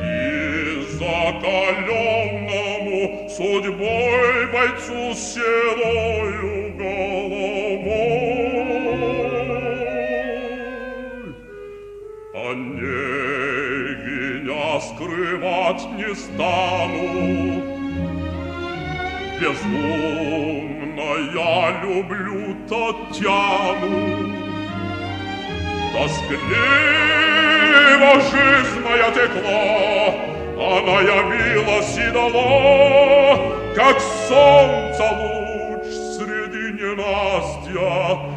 И 0.00 0.86
закаленному 0.98 2.18
судьбой 3.28 4.46
бойцу 4.52 5.14
седою 5.14 6.72
головой. 6.76 7.22
Онегиня 12.50 13.50
скрывать 14.80 15.84
не 15.96 16.14
стану, 16.14 17.62
Безумно 19.40 21.10
я 21.34 21.82
люблю 21.82 22.42
Татьяну, 22.68 24.41
Тоскливо 25.92 26.52
жизнь 28.30 28.80
моя 28.82 29.10
текла, 29.10 30.14
Она 30.56 30.96
явила 31.02 31.80
и 31.82 32.10
дала, 32.10 33.38
Как 33.74 34.00
солнце 34.00 35.04
луч 35.20 35.84
среди 36.16 36.64
ненастья, 36.80 38.31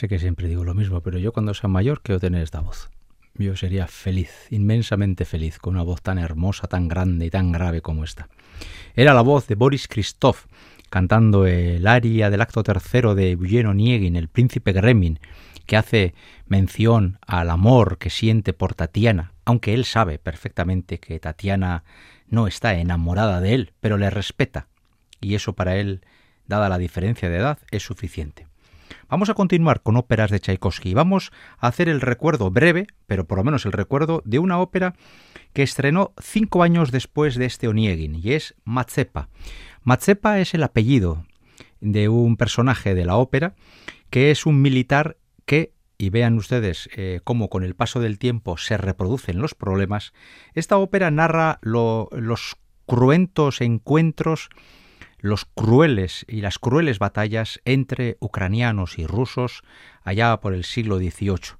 sé 0.00 0.08
que 0.08 0.18
siempre 0.18 0.48
digo 0.48 0.64
lo 0.64 0.72
mismo, 0.72 1.02
pero 1.02 1.18
yo 1.18 1.30
cuando 1.30 1.52
sea 1.52 1.68
mayor 1.68 2.00
quiero 2.00 2.18
tener 2.18 2.42
esta 2.42 2.60
voz. 2.60 2.88
Yo 3.34 3.54
sería 3.54 3.86
feliz, 3.86 4.46
inmensamente 4.48 5.26
feliz, 5.26 5.58
con 5.58 5.74
una 5.74 5.82
voz 5.82 6.00
tan 6.00 6.18
hermosa, 6.18 6.68
tan 6.68 6.88
grande 6.88 7.26
y 7.26 7.30
tan 7.30 7.52
grave 7.52 7.82
como 7.82 8.02
esta. 8.02 8.30
Era 8.94 9.12
la 9.12 9.20
voz 9.20 9.46
de 9.46 9.56
Boris 9.56 9.88
Christoph, 9.88 10.46
cantando 10.88 11.46
el 11.46 11.86
aria 11.86 12.30
del 12.30 12.40
acto 12.40 12.62
tercero 12.62 13.14
de 13.14 13.32
Eugene 13.32 13.68
Onegin, 13.68 14.16
el 14.16 14.28
príncipe 14.28 14.72
Gremin, 14.72 15.20
que 15.66 15.76
hace 15.76 16.14
mención 16.46 17.18
al 17.26 17.50
amor 17.50 17.98
que 17.98 18.08
siente 18.08 18.54
por 18.54 18.74
Tatiana, 18.74 19.34
aunque 19.44 19.74
él 19.74 19.84
sabe 19.84 20.18
perfectamente 20.18 20.98
que 20.98 21.20
Tatiana 21.20 21.84
no 22.26 22.46
está 22.46 22.74
enamorada 22.74 23.42
de 23.42 23.52
él, 23.52 23.72
pero 23.80 23.98
le 23.98 24.08
respeta, 24.08 24.66
y 25.20 25.34
eso 25.34 25.52
para 25.52 25.76
él, 25.76 26.00
dada 26.46 26.70
la 26.70 26.78
diferencia 26.78 27.28
de 27.28 27.36
edad, 27.36 27.58
es 27.70 27.82
suficiente. 27.82 28.49
Vamos 29.08 29.28
a 29.30 29.34
continuar 29.34 29.82
con 29.82 29.96
óperas 29.96 30.30
de 30.30 30.40
Tchaikovsky 30.40 30.94
vamos 30.94 31.32
a 31.58 31.68
hacer 31.68 31.88
el 31.88 32.00
recuerdo 32.00 32.50
breve, 32.50 32.86
pero 33.06 33.26
por 33.26 33.38
lo 33.38 33.44
menos 33.44 33.66
el 33.66 33.72
recuerdo 33.72 34.22
de 34.24 34.38
una 34.38 34.58
ópera 34.58 34.94
que 35.52 35.62
estrenó 35.62 36.12
cinco 36.20 36.62
años 36.62 36.90
después 36.90 37.34
de 37.34 37.46
este 37.46 37.68
Oniegin 37.68 38.14
y 38.14 38.32
es 38.32 38.54
Matzepa. 38.64 39.28
Matzepa 39.82 40.40
es 40.40 40.54
el 40.54 40.62
apellido 40.62 41.24
de 41.80 42.08
un 42.08 42.36
personaje 42.36 42.94
de 42.94 43.04
la 43.04 43.16
ópera 43.16 43.54
que 44.10 44.30
es 44.30 44.46
un 44.46 44.60
militar 44.62 45.16
que 45.46 45.72
y 46.00 46.08
vean 46.08 46.38
ustedes 46.38 46.88
eh, 46.96 47.20
cómo 47.24 47.50
con 47.50 47.62
el 47.62 47.74
paso 47.74 48.00
del 48.00 48.18
tiempo 48.18 48.56
se 48.56 48.78
reproducen 48.78 49.38
los 49.38 49.54
problemas, 49.54 50.14
esta 50.54 50.78
ópera 50.78 51.10
narra 51.10 51.58
los 51.62 52.56
cruentos 52.86 53.60
encuentros 53.60 54.48
los 55.20 55.44
crueles 55.44 56.24
y 56.28 56.40
las 56.40 56.58
crueles 56.58 56.98
batallas 56.98 57.60
entre 57.64 58.16
ucranianos 58.20 58.98
y 58.98 59.06
rusos 59.06 59.62
allá 60.02 60.38
por 60.40 60.54
el 60.54 60.64
siglo 60.64 60.98
XVIII. 60.98 61.56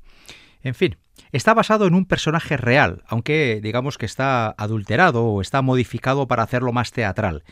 En 0.63 0.75
fin, 0.75 0.97
está 1.33 1.55
basado 1.55 1.87
en 1.87 1.95
un 1.95 2.05
personaje 2.05 2.57
real, 2.57 3.03
aunque 3.07 3.61
digamos 3.63 3.99
que 3.99 4.07
está 4.07 4.55
adulterado 4.59 5.25
o 5.25 5.41
está 5.41 5.63
modificado 5.63 6.29
para 6.29 6.43
hacerlo 6.43 6.73
más 6.73 6.93
teatral. 6.93 7.45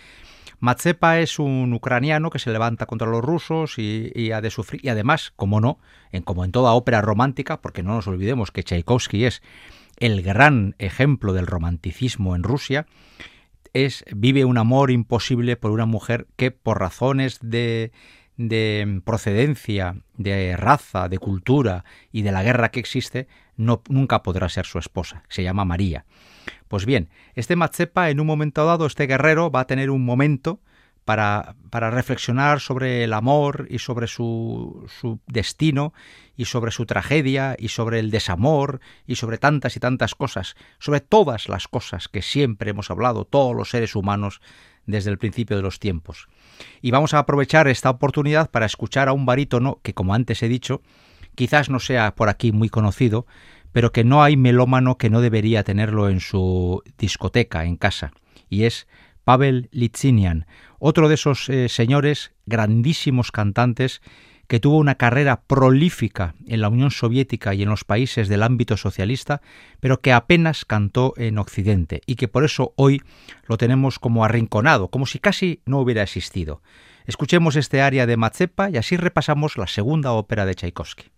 Matsepa 0.61 1.21
es 1.21 1.39
un 1.39 1.73
ucraniano 1.73 2.31
que 2.31 2.41
se 2.41 2.51
levanta 2.51 2.87
contra 2.87 3.07
los 3.07 3.25
rusos 3.25 3.79
y, 3.79 4.33
ha 4.33 4.41
de 4.41 4.51
sufrir, 4.51 4.85
y 4.85 4.89
además, 4.89 5.33
como 5.37 5.61
no, 5.61 5.79
en, 6.11 6.23
como 6.23 6.45
en 6.45 6.51
toda 6.51 6.73
ópera 6.73 7.01
romántica, 7.01 7.61
porque 7.61 7.85
no 7.85 7.95
nos 7.95 8.09
olvidemos 8.09 8.51
que 8.51 8.65
Tchaikovsky 8.65 9.25
es 9.25 9.41
el 9.99 10.23
gran 10.23 10.75
ejemplo 10.79 11.33
del 11.33 11.47
romanticismo 11.47 12.35
en 12.35 12.43
Rusia, 12.43 12.87
es 13.73 14.05
vive 14.15 14.45
un 14.45 14.59
amor 14.59 14.91
imposible 14.91 15.57
por 15.57 15.71
una 15.71 15.87
mujer 15.87 16.27
que 16.37 16.51
por 16.51 16.81
razones 16.81 17.39
de 17.43 17.93
de 18.39 19.03
procedencia, 19.05 19.97
de 20.17 20.57
raza, 20.57 21.09
de 21.09 21.19
cultura 21.19 21.85
y 22.13 22.23
de 22.23 22.33
la 22.33 22.45
guerra 22.45 22.71
que 22.71 22.81
existe, 22.81 23.27
no, 23.57 23.83
nunca 23.89 24.23
podrá 24.23 24.49
ser 24.49 24.65
su 24.65 24.79
esposa. 24.79 25.25
Se 25.29 25.43
llama 25.43 25.65
María. 25.65 26.07
Pues 26.69 26.87
bien, 26.87 27.11
este 27.35 27.57
Matzepa, 27.57 28.11
en 28.11 28.21
un 28.21 28.27
momento 28.27 28.65
dado, 28.65 28.87
este 28.87 29.07
guerrero 29.07 29.51
va 29.51 29.61
a 29.61 29.67
tener 29.67 29.91
un 29.91 30.05
momento 30.05 30.61
para, 31.09 31.57
para 31.71 31.91
reflexionar 31.91 32.61
sobre 32.61 33.03
el 33.03 33.15
amor 33.15 33.67
y 33.71 33.79
sobre 33.79 34.07
su, 34.09 34.87
su 35.01 35.21
destino 35.27 35.95
y 36.37 36.45
sobre 36.45 36.71
su 36.71 36.85
tragedia 36.85 37.57
y 37.59 37.69
sobre 37.69 37.99
el 37.99 38.11
desamor 38.11 38.81
y 39.07 39.15
sobre 39.15 39.39
tantas 39.39 39.75
y 39.75 39.81
tantas 39.81 40.15
cosas, 40.15 40.55
sobre 40.79 41.01
todas 41.01 41.49
las 41.49 41.67
cosas 41.67 42.09
que 42.09 42.21
siempre 42.21 42.73
hemos 42.73 42.91
hablado 42.91 43.25
todos 43.25 43.57
los 43.57 43.71
seres 43.71 43.97
humanos 43.97 44.43
desde 44.85 45.11
el 45.11 45.17
principio 45.17 45.57
de 45.57 45.63
los 45.63 45.79
tiempos. 45.79 46.29
Y 46.83 46.91
vamos 46.91 47.15
a 47.15 47.21
aprovechar 47.21 47.69
esta 47.69 47.89
oportunidad 47.89 48.51
para 48.51 48.67
escuchar 48.67 49.09
a 49.09 49.15
un 49.15 49.25
barítono 49.25 49.81
que, 49.83 49.95
como 49.95 50.13
antes 50.13 50.43
he 50.43 50.49
dicho, 50.49 50.83
quizás 51.35 51.71
no 51.71 51.81
sea 51.81 52.15
por 52.17 52.29
aquí 52.29 52.53
muy 52.53 52.69
conocido, 52.69 53.27
pero 53.73 53.93
que 53.93 54.05
no 54.05 54.23
hay 54.23 54.37
melómano 54.37 54.99
que 54.99 55.09
no 55.09 55.23
debería 55.23 55.65
tenerlo 55.65 56.11
en 56.11 56.21
su 56.21 56.83
discoteca 56.99 57.65
en 57.65 57.77
casa, 57.77 58.13
y 58.51 58.65
es 58.65 58.87
Pavel 59.29 59.69
Litsinian, 59.73 60.47
otro 60.79 61.07
de 61.07 61.17
esos 61.17 61.51
eh, 61.51 61.69
señores 61.69 62.33
grandísimos 62.47 63.31
cantantes 63.31 64.01
que 64.47 64.59
tuvo 64.59 64.79
una 64.79 64.95
carrera 64.95 65.43
prolífica 65.43 66.35
en 66.47 66.63
la 66.63 66.71
Unión 66.71 66.91
Soviética 66.91 67.53
y 67.53 67.63
en 67.63 67.69
los 67.69 67.85
países 67.85 68.29
del 68.29 68.43
ámbito 68.43 68.79
socialista, 68.79 69.43
pero 69.81 70.01
que 70.01 70.15
apenas 70.15 70.65
cantó 70.65 71.13
en 71.19 71.37
Occidente 71.37 72.01
y 72.07 72.15
que 72.15 72.29
por 72.29 72.43
eso 72.43 72.73
hoy 72.77 73.03
lo 73.47 73.59
tenemos 73.59 73.99
como 73.99 74.25
arrinconado, 74.25 74.89
como 74.89 75.05
si 75.05 75.19
casi 75.19 75.61
no 75.67 75.79
hubiera 75.79 76.03
existido. 76.03 76.63
Escuchemos 77.05 77.57
este 77.57 77.83
aria 77.83 78.07
de 78.07 78.17
Matzepa 78.17 78.71
y 78.71 78.79
así 78.79 78.97
repasamos 78.97 79.59
la 79.59 79.67
segunda 79.67 80.13
ópera 80.13 80.47
de 80.47 80.55
Tchaikovsky. 80.55 81.11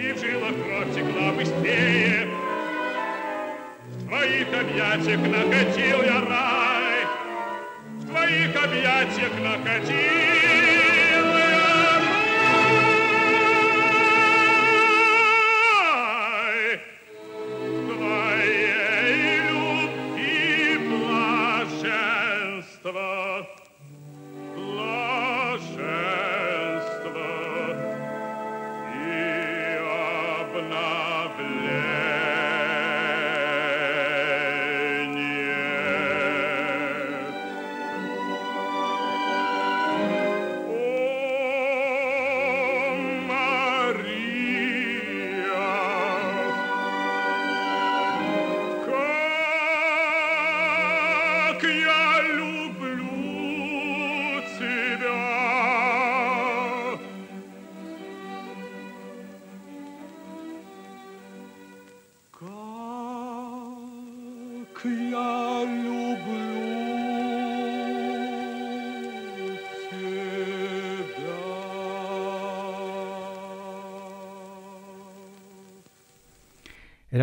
И 0.00 0.12
в 0.12 0.20
жилах 0.20 0.54
кровь 0.64 0.94
текла 0.94 1.32
быстрее. 1.32 2.28
В 3.82 4.06
твоих 4.06 4.46
объятиях 4.46 5.20
находил 5.20 6.02
я 6.04 6.20
рай, 6.20 7.06
В 7.98 8.06
твоих 8.06 8.64
объятиях 8.64 9.32
находил 9.42 10.17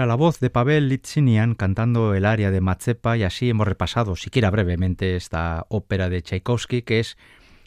La 0.06 0.16
voz 0.16 0.40
de 0.40 0.50
Pavel 0.50 0.90
Litchinian 0.90 1.56
cantando 1.56 2.14
el 2.14 2.26
aria 2.26 2.52
de 2.52 2.62
Mazepa 2.62 3.18
y 3.18 3.24
así 3.24 3.50
hemos 3.50 3.68
repasado, 3.68 4.16
siquiera 4.16 4.50
brevemente, 4.52 5.16
esta 5.16 5.66
ópera 5.70 6.10
de 6.10 6.22
Tchaikovsky 6.22 6.82
que 6.84 7.00
es 7.00 7.18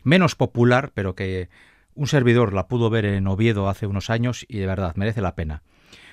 menos 0.04 0.34
popular, 0.34 0.92
pero 0.94 1.14
que 1.14 1.48
un 1.94 2.06
servidor 2.06 2.52
la 2.54 2.68
pudo 2.68 2.90
ver 2.90 3.04
en 3.04 3.26
Oviedo 3.26 3.68
hace 3.68 3.86
unos 3.86 4.08
años 4.10 4.46
y 4.48 4.58
de 4.58 4.66
verdad 4.66 4.94
merece 4.96 5.20
la 5.20 5.34
pena. 5.34 5.62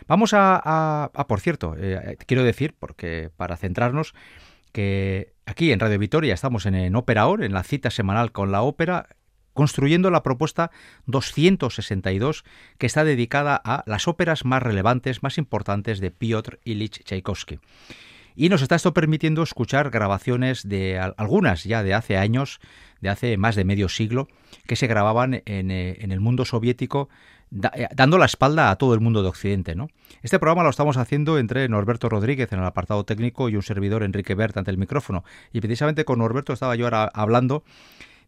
Vamos 0.08 0.34
a, 0.34 1.10
a- 1.14 1.28
por 1.28 1.40
cierto, 1.40 1.76
eh, 1.78 2.18
quiero 2.26 2.44
decir, 2.44 2.76
porque 2.78 3.30
para 3.36 3.58
centrarnos, 3.58 4.14
que 4.72 5.34
aquí 5.46 5.72
en 5.72 5.80
Radio 5.80 6.00
Vitoria 6.00 6.34
estamos 6.34 6.66
en, 6.66 6.96
Ópera 6.96 7.28
Or, 7.28 7.44
en 7.44 7.54
la 7.54 7.64
cita 7.64 7.90
semanal 7.92 8.32
con 8.32 8.52
la 8.52 8.62
ópera, 8.62 9.08
construyendo 9.56 10.12
la 10.12 10.22
propuesta 10.22 10.70
262 11.08 12.44
que 12.78 12.86
está 12.86 13.04
dedicada 13.04 13.60
a 13.64 13.84
las 13.88 14.08
óperas 14.08 14.46
más 14.46 14.62
relevantes, 14.62 15.24
más 15.24 15.38
importantes 15.40 16.00
de 16.00 16.12
Piotr 16.12 16.60
Ilich 16.64 17.04
Tchaikovsky. 17.04 17.60
Y 18.36 18.50
nos 18.50 18.62
está 18.62 18.76
esto 18.76 18.94
permitiendo 18.94 19.42
escuchar 19.44 19.90
grabaciones 19.90 20.68
de 20.68 21.00
al- 21.00 21.16
algunas 21.18 21.64
ya 21.64 21.84
de 21.84 21.94
hace 21.94 22.18
años, 22.18 22.60
de 23.00 23.10
hace 23.10 23.38
más 23.38 23.56
de 23.56 23.64
medio 23.64 23.88
siglo, 23.88 24.28
que 24.68 24.76
se 24.76 24.88
grababan 24.88 25.42
en, 25.46 25.72
eh, 25.72 25.98
el 26.02 26.20
mundo 26.20 26.44
soviético, 26.44 27.08
eh, 27.74 27.88
dando 27.96 28.18
la 28.18 28.26
espalda 28.26 28.72
a 28.72 28.76
todo 28.76 28.94
el 28.94 29.00
mundo 29.00 29.22
de 29.24 29.30
Occidente. 29.30 29.74
¿no? 29.76 29.88
Este 30.22 30.38
programa 30.38 30.64
lo 30.64 30.70
estamos 30.70 30.98
haciendo 30.98 31.40
entre 31.40 31.70
Norberto 31.70 32.10
Rodríguez 32.10 32.52
en 32.52 32.60
el 32.60 32.66
apartado 32.66 33.06
técnico 33.06 33.48
y 33.48 33.56
un 33.56 33.64
servidor 33.64 34.04
Enrique 34.04 34.36
Bert 34.36 34.58
ante 34.58 34.72
el 34.72 34.78
micrófono. 34.78 35.24
Y 35.54 35.62
precisamente 35.62 36.04
con 36.04 36.20
Norberto 36.20 36.52
estaba 36.52 36.76
yo 36.76 36.86
ahora 36.88 37.06
hablando 37.14 37.64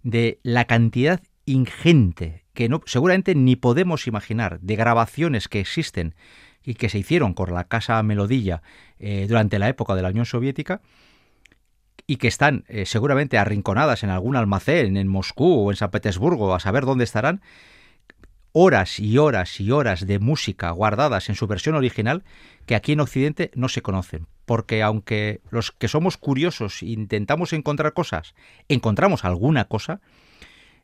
de 0.04 0.40
la 0.44 0.66
cantidad 0.66 1.22
ingente 1.46 2.46
que 2.54 2.70
no, 2.70 2.82
seguramente 2.86 3.36
ni 3.36 3.56
podemos 3.56 4.08
imaginar 4.08 4.60
de 4.62 4.76
grabaciones 4.76 5.48
que 5.48 5.60
existen 5.60 6.16
y 6.64 6.74
que 6.74 6.90
se 6.90 6.98
hicieron 6.98 7.34
con 7.34 7.54
la 7.54 7.66
Casa 7.66 8.02
Melodilla 8.04 8.62
eh, 9.00 9.26
durante 9.28 9.60
la 9.60 9.70
época 9.70 9.96
de 9.96 10.02
la 10.02 10.10
Unión 10.10 10.26
Soviética 10.26 10.82
y 12.08 12.18
que 12.18 12.28
están 12.28 12.66
eh, 12.68 12.86
seguramente 12.86 13.38
arrinconadas 13.38 14.04
en 14.04 14.10
algún 14.10 14.36
almacén 14.36 14.98
en 14.98 15.08
Moscú 15.08 15.66
o 15.66 15.72
en 15.72 15.78
San 15.78 15.92
Petersburgo, 15.92 16.56
a 16.56 16.60
saber 16.60 16.86
dónde 16.86 17.04
estarán, 17.04 17.42
horas 18.54 19.00
y 19.00 19.18
horas 19.18 19.60
y 19.60 19.72
horas 19.72 20.08
de 20.08 20.20
música 20.20 20.72
guardadas 20.72 21.30
en 21.30 21.36
su 21.36 21.48
versión 21.48 21.76
original 21.76 22.24
que 22.66 22.76
aquí 22.76 22.94
en 22.94 23.02
Occidente 23.02 23.52
no 23.54 23.70
se 23.70 23.82
conocen. 23.82 24.28
Porque 24.48 24.82
aunque 24.82 25.42
los 25.50 25.74
que 25.74 25.90
somos 25.90 26.16
curiosos 26.16 26.82
intentamos 26.82 27.52
encontrar 27.52 27.92
cosas, 27.92 28.34
encontramos 28.70 29.26
alguna 29.26 29.66
cosa, 29.66 30.00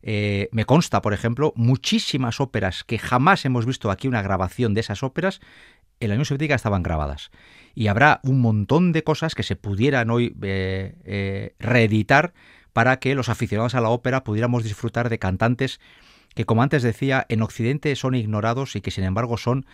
eh, 0.02 0.50
me 0.52 0.66
consta, 0.66 1.02
por 1.02 1.14
ejemplo, 1.14 1.54
muchísimas 1.56 2.42
óperas 2.42 2.84
que 2.84 3.00
jamás 3.00 3.46
hemos 3.46 3.66
visto 3.66 3.90
aquí 3.90 4.10
una 4.10 4.22
grabación 4.22 4.74
de 4.74 4.82
esas 4.82 5.02
óperas, 5.02 5.40
en 6.02 6.10
la 6.10 6.16
Unión 6.16 6.26
Soviética 6.26 6.56
estaban 6.56 6.84
grabadas. 6.84 7.32
Y 7.74 7.88
habrá 7.88 8.20
un 8.24 8.42
montón 8.42 8.92
de 8.92 9.06
cosas 9.06 9.34
que 9.34 9.44
se 9.44 9.56
pudieran 9.56 10.10
hoy 10.10 10.36
eh, 10.42 10.96
eh, 11.06 11.56
reeditar 11.58 12.34
para 12.74 13.00
que 13.00 13.16
los 13.16 13.30
aficionados 13.30 13.76
a 13.76 13.82
la 13.82 13.90
ópera 13.90 14.26
pudiéramos 14.26 14.66
disfrutar 14.66 15.08
de 15.08 15.20
cantantes 15.20 15.80
que, 16.36 16.44
como 16.44 16.64
antes 16.64 16.84
decía, 16.84 17.26
en 17.30 17.42
Occidente 17.42 17.96
son 17.96 18.14
ignorados 18.14 18.76
y 18.76 18.82
que, 18.82 18.92
sin 18.92 19.06
embargo, 19.06 19.38
son 19.38 19.66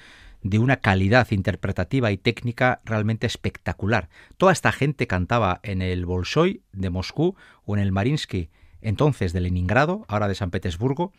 de 0.41 0.59
una 0.59 0.77
calidad 0.77 1.27
interpretativa 1.31 2.11
y 2.11 2.17
técnica 2.17 2.81
realmente 2.85 3.27
espectacular. 3.27 4.09
Toda 4.37 4.53
esta 4.53 4.71
gente 4.71 5.07
cantaba 5.07 5.59
en 5.63 5.81
el 5.81 6.05
Bolshoi 6.05 6.61
de 6.71 6.89
Moscú 6.89 7.35
o 7.65 7.75
en 7.75 7.81
el 7.81 7.91
Marinsky 7.91 8.49
entonces 8.81 9.33
de 9.33 9.41
Leningrado, 9.41 10.05
ahora 10.07 10.27
de 10.27 10.35
San 10.35 10.51
Petersburgo, 10.51 11.11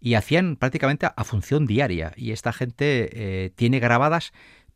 y 0.00 0.14
hacían 0.14 0.56
prácticamente 0.56 1.06
a 1.14 1.24
función 1.24 1.66
diaria. 1.66 2.12
Y 2.16 2.32
esta 2.32 2.52
gente 2.52 3.10
eh, 3.12 3.50
tiene 3.50 3.78
grabadas 3.78 4.32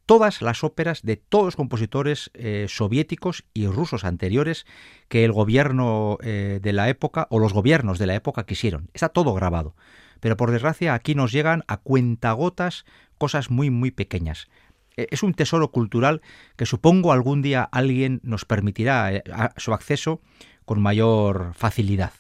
todas 0.07 0.41
las 0.41 0.65
óperas 0.65 1.03
de 1.03 1.17
todos 1.17 1.45
los 1.45 1.57
compositores 1.57 2.31
eh, 2.33 2.65
soviéticos 2.69 3.45
y 3.53 3.67
rusos 3.67 4.05
anteriores 4.05 4.65
que 5.09 5.25
el 5.25 5.33
gobierno 5.33 6.17
eh, 6.23 6.61
de 6.63 6.73
la 6.73 6.89
época 6.89 7.27
o 7.31 7.39
los 7.39 7.53
gobiernos 7.53 7.99
de 7.99 8.07
la 8.07 8.15
época 8.15 8.47
quisieron. 8.47 8.89
Está 8.95 9.11
todo 9.11 9.35
grabado. 9.35 9.75
Pero 10.21 10.37
por 10.37 10.51
desgracia 10.51 10.95
aquí 10.95 11.15
nos 11.15 11.33
llegan 11.33 11.65
a 11.69 11.77
cuentagotas 11.79 12.85
cosas 13.19 13.51
muy 13.51 13.71
muy 13.71 13.91
pequeñas. 13.91 14.49
Es 14.97 15.23
un 15.23 15.33
tesoro 15.33 15.71
cultural 15.71 16.23
que 16.57 16.67
supongo 16.67 17.13
algún 17.13 17.41
día 17.41 17.63
alguien 17.71 18.21
nos 18.25 18.45
permitirá 18.45 19.23
su 19.57 19.73
acceso 19.73 20.21
con 20.65 20.81
mayor 20.81 21.55
facilidad. 21.55 22.13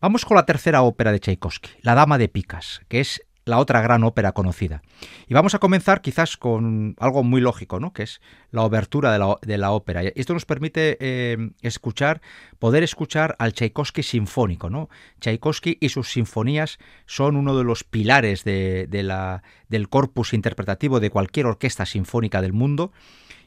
Vamos 0.00 0.24
con 0.24 0.36
la 0.36 0.46
tercera 0.46 0.82
ópera 0.82 1.12
de 1.12 1.20
Tchaikovsky, 1.20 1.70
La 1.82 1.94
Dama 1.94 2.18
de 2.18 2.28
Picas, 2.28 2.80
que 2.88 3.00
es 3.00 3.22
la 3.44 3.58
otra 3.58 3.80
gran 3.80 4.04
ópera 4.04 4.32
conocida. 4.32 4.82
Y 5.28 5.34
vamos 5.34 5.54
a 5.54 5.58
comenzar 5.58 6.00
quizás 6.00 6.36
con 6.36 6.94
algo 6.98 7.24
muy 7.24 7.40
lógico, 7.40 7.80
¿no? 7.80 7.92
que 7.92 8.04
es 8.04 8.20
la 8.50 8.62
obertura 8.62 9.12
de 9.12 9.58
la, 9.58 9.70
ópera. 9.72 10.04
Y 10.04 10.12
esto 10.14 10.34
nos 10.34 10.44
permite 10.44 10.96
eh, 11.00 11.50
escuchar, 11.60 12.20
poder 12.58 12.82
escuchar 12.82 13.34
al 13.38 13.52
Tchaikovsky 13.52 14.02
sinfónico. 14.02 14.70
¿no? 14.70 14.88
Tchaikovsky 15.20 15.78
y 15.80 15.88
sus 15.88 16.10
sinfonías 16.10 16.78
son 17.06 17.36
uno 17.36 17.56
de 17.56 17.64
los 17.64 17.82
pilares 17.84 18.44
de, 18.44 18.88
la, 18.92 19.42
del 19.68 19.88
corpus 19.88 20.34
interpretativo 20.34 21.00
de 21.00 21.10
cualquier 21.10 21.46
orquesta 21.46 21.84
sinfónica 21.84 22.42
del 22.42 22.52
mundo. 22.52 22.92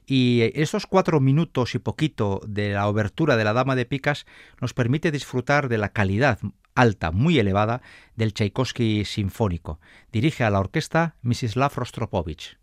Y 0.08 0.52
esos 0.54 0.86
cuatro 0.86 1.20
minutos 1.20 1.74
y 1.74 1.80
poquito 1.80 2.40
de 2.46 2.74
la 2.74 2.88
obertura 2.88 3.38
de 3.38 3.44
la 3.44 3.54
Dama 3.54 3.76
de 3.76 3.86
Picas 3.86 4.28
nos 4.62 4.74
permite 4.74 5.12
disfrutar 5.12 5.68
de 5.68 5.80
la 5.80 5.90
calidad 5.90 6.38
alta, 6.76 7.12
muy 7.12 7.40
elevada, 7.40 7.82
del 8.16 8.34
Tchaikovsky 8.34 9.06
sinfónico. 9.06 9.80
Dirige 10.12 10.44
a 10.44 10.50
la 10.50 10.60
orquesta 10.60 11.16
Mrs. 11.24 11.56
Rostropovich. 11.56 12.58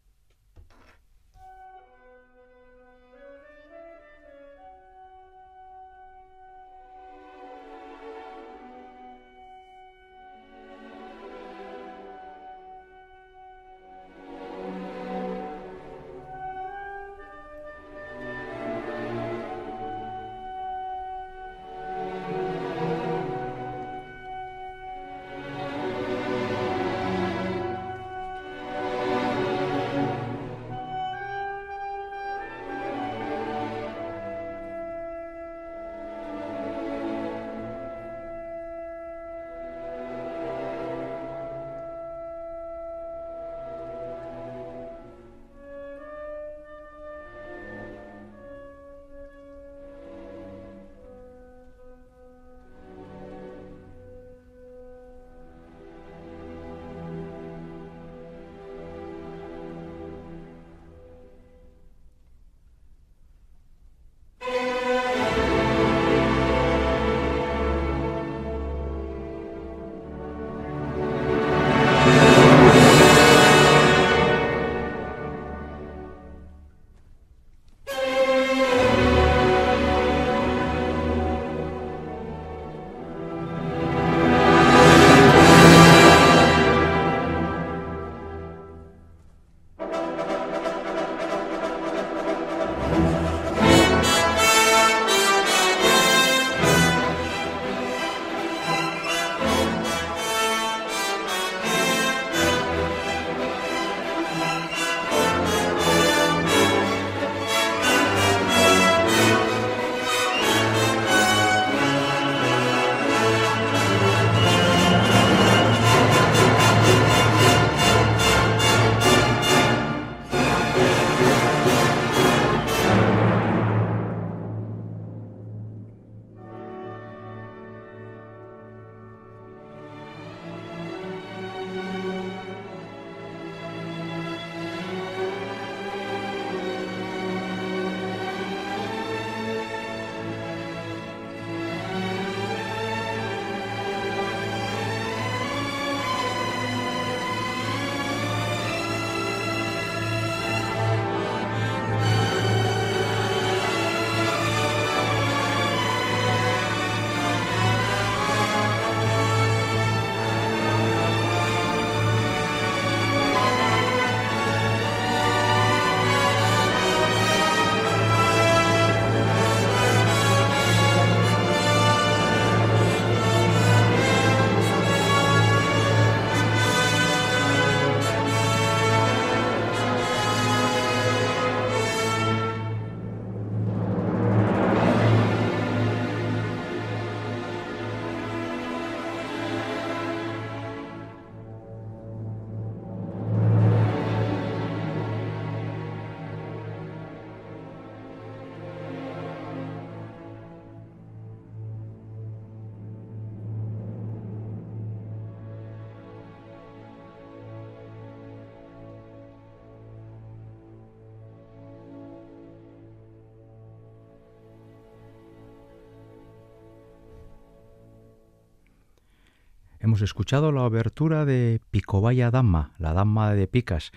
Hemos 219.92 220.00
escuchado 220.00 220.52
la 220.52 220.62
obertura 220.62 221.26
de 221.26 221.60
Picobaya 221.70 222.30
Dama, 222.30 222.70
la 222.78 222.94
Dama 222.94 223.34
de 223.34 223.46
Picas, 223.46 223.92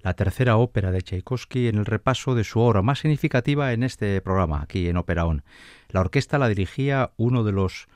la 0.00 0.14
tercera 0.14 0.58
ópera 0.58 0.92
de 0.92 1.02
Tchaikovsky 1.02 1.66
en 1.66 1.74
el 1.74 1.86
repaso 1.86 2.36
de 2.36 2.44
su 2.44 2.60
obra 2.60 2.82
más 2.82 3.00
significativa 3.00 3.72
en 3.72 3.82
este 3.82 4.20
programa, 4.20 4.62
aquí 4.62 4.86
en 4.86 4.96
Operaón. 4.96 5.42
La 5.88 6.02
orquesta 6.02 6.38
la 6.38 6.46
dirigía 6.46 7.10
uno 7.16 7.42
de 7.42 7.50
los 7.50 7.88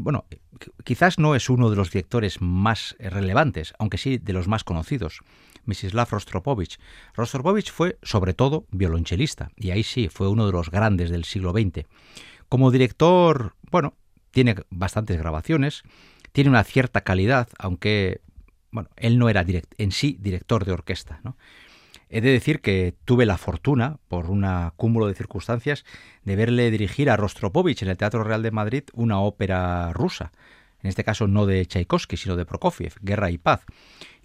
bueno, 0.00 0.24
quizás 0.82 1.20
no 1.20 1.36
es 1.36 1.48
uno 1.48 1.70
de 1.70 1.76
los 1.76 1.92
directores 1.92 2.40
más 2.40 2.96
relevantes, 2.98 3.74
aunque 3.78 3.96
sí 3.96 4.18
de 4.18 4.32
los 4.32 4.48
más 4.48 4.64
conocidos, 4.64 5.20
Misislav 5.64 6.10
Rostropovich. 6.10 6.80
Rostropovich 7.14 7.70
fue, 7.70 7.96
sobre 8.02 8.34
todo, 8.34 8.66
violonchelista, 8.72 9.52
y 9.56 9.70
ahí 9.70 9.84
sí, 9.84 10.08
fue 10.08 10.26
uno 10.26 10.46
de 10.46 10.52
los 10.52 10.68
grandes 10.68 11.10
del 11.10 11.22
siglo 11.22 11.52
XX. 11.52 11.86
Como 12.48 12.72
director, 12.72 13.54
bueno, 13.70 13.94
tiene 14.32 14.56
bastantes 14.70 15.16
grabaciones, 15.16 15.84
tiene 16.32 16.50
una 16.50 16.64
cierta 16.64 17.02
calidad, 17.02 17.48
aunque 17.58 18.20
bueno, 18.70 18.88
él 18.96 19.18
no 19.18 19.28
era 19.28 19.44
en 19.78 19.92
sí 19.92 20.16
director 20.20 20.64
de 20.64 20.72
orquesta. 20.72 21.20
¿no? 21.22 21.36
He 22.08 22.20
de 22.20 22.30
decir 22.30 22.60
que 22.60 22.94
tuve 23.04 23.26
la 23.26 23.38
fortuna, 23.38 23.98
por 24.08 24.30
un 24.30 24.46
cúmulo 24.76 25.06
de 25.06 25.14
circunstancias, 25.14 25.84
de 26.24 26.36
verle 26.36 26.70
dirigir 26.70 27.10
a 27.10 27.16
Rostropovich 27.16 27.82
en 27.82 27.88
el 27.88 27.96
Teatro 27.96 28.24
Real 28.24 28.42
de 28.42 28.50
Madrid 28.50 28.84
una 28.94 29.20
ópera 29.20 29.92
rusa. 29.92 30.32
en 30.82 30.88
este 30.88 31.04
caso 31.04 31.28
no 31.28 31.46
de 31.46 31.64
Tchaikovsky, 31.64 32.16
sino 32.16 32.34
de 32.34 32.44
Prokofiev, 32.44 32.94
Guerra 33.02 33.30
y 33.30 33.38
Paz. 33.38 33.64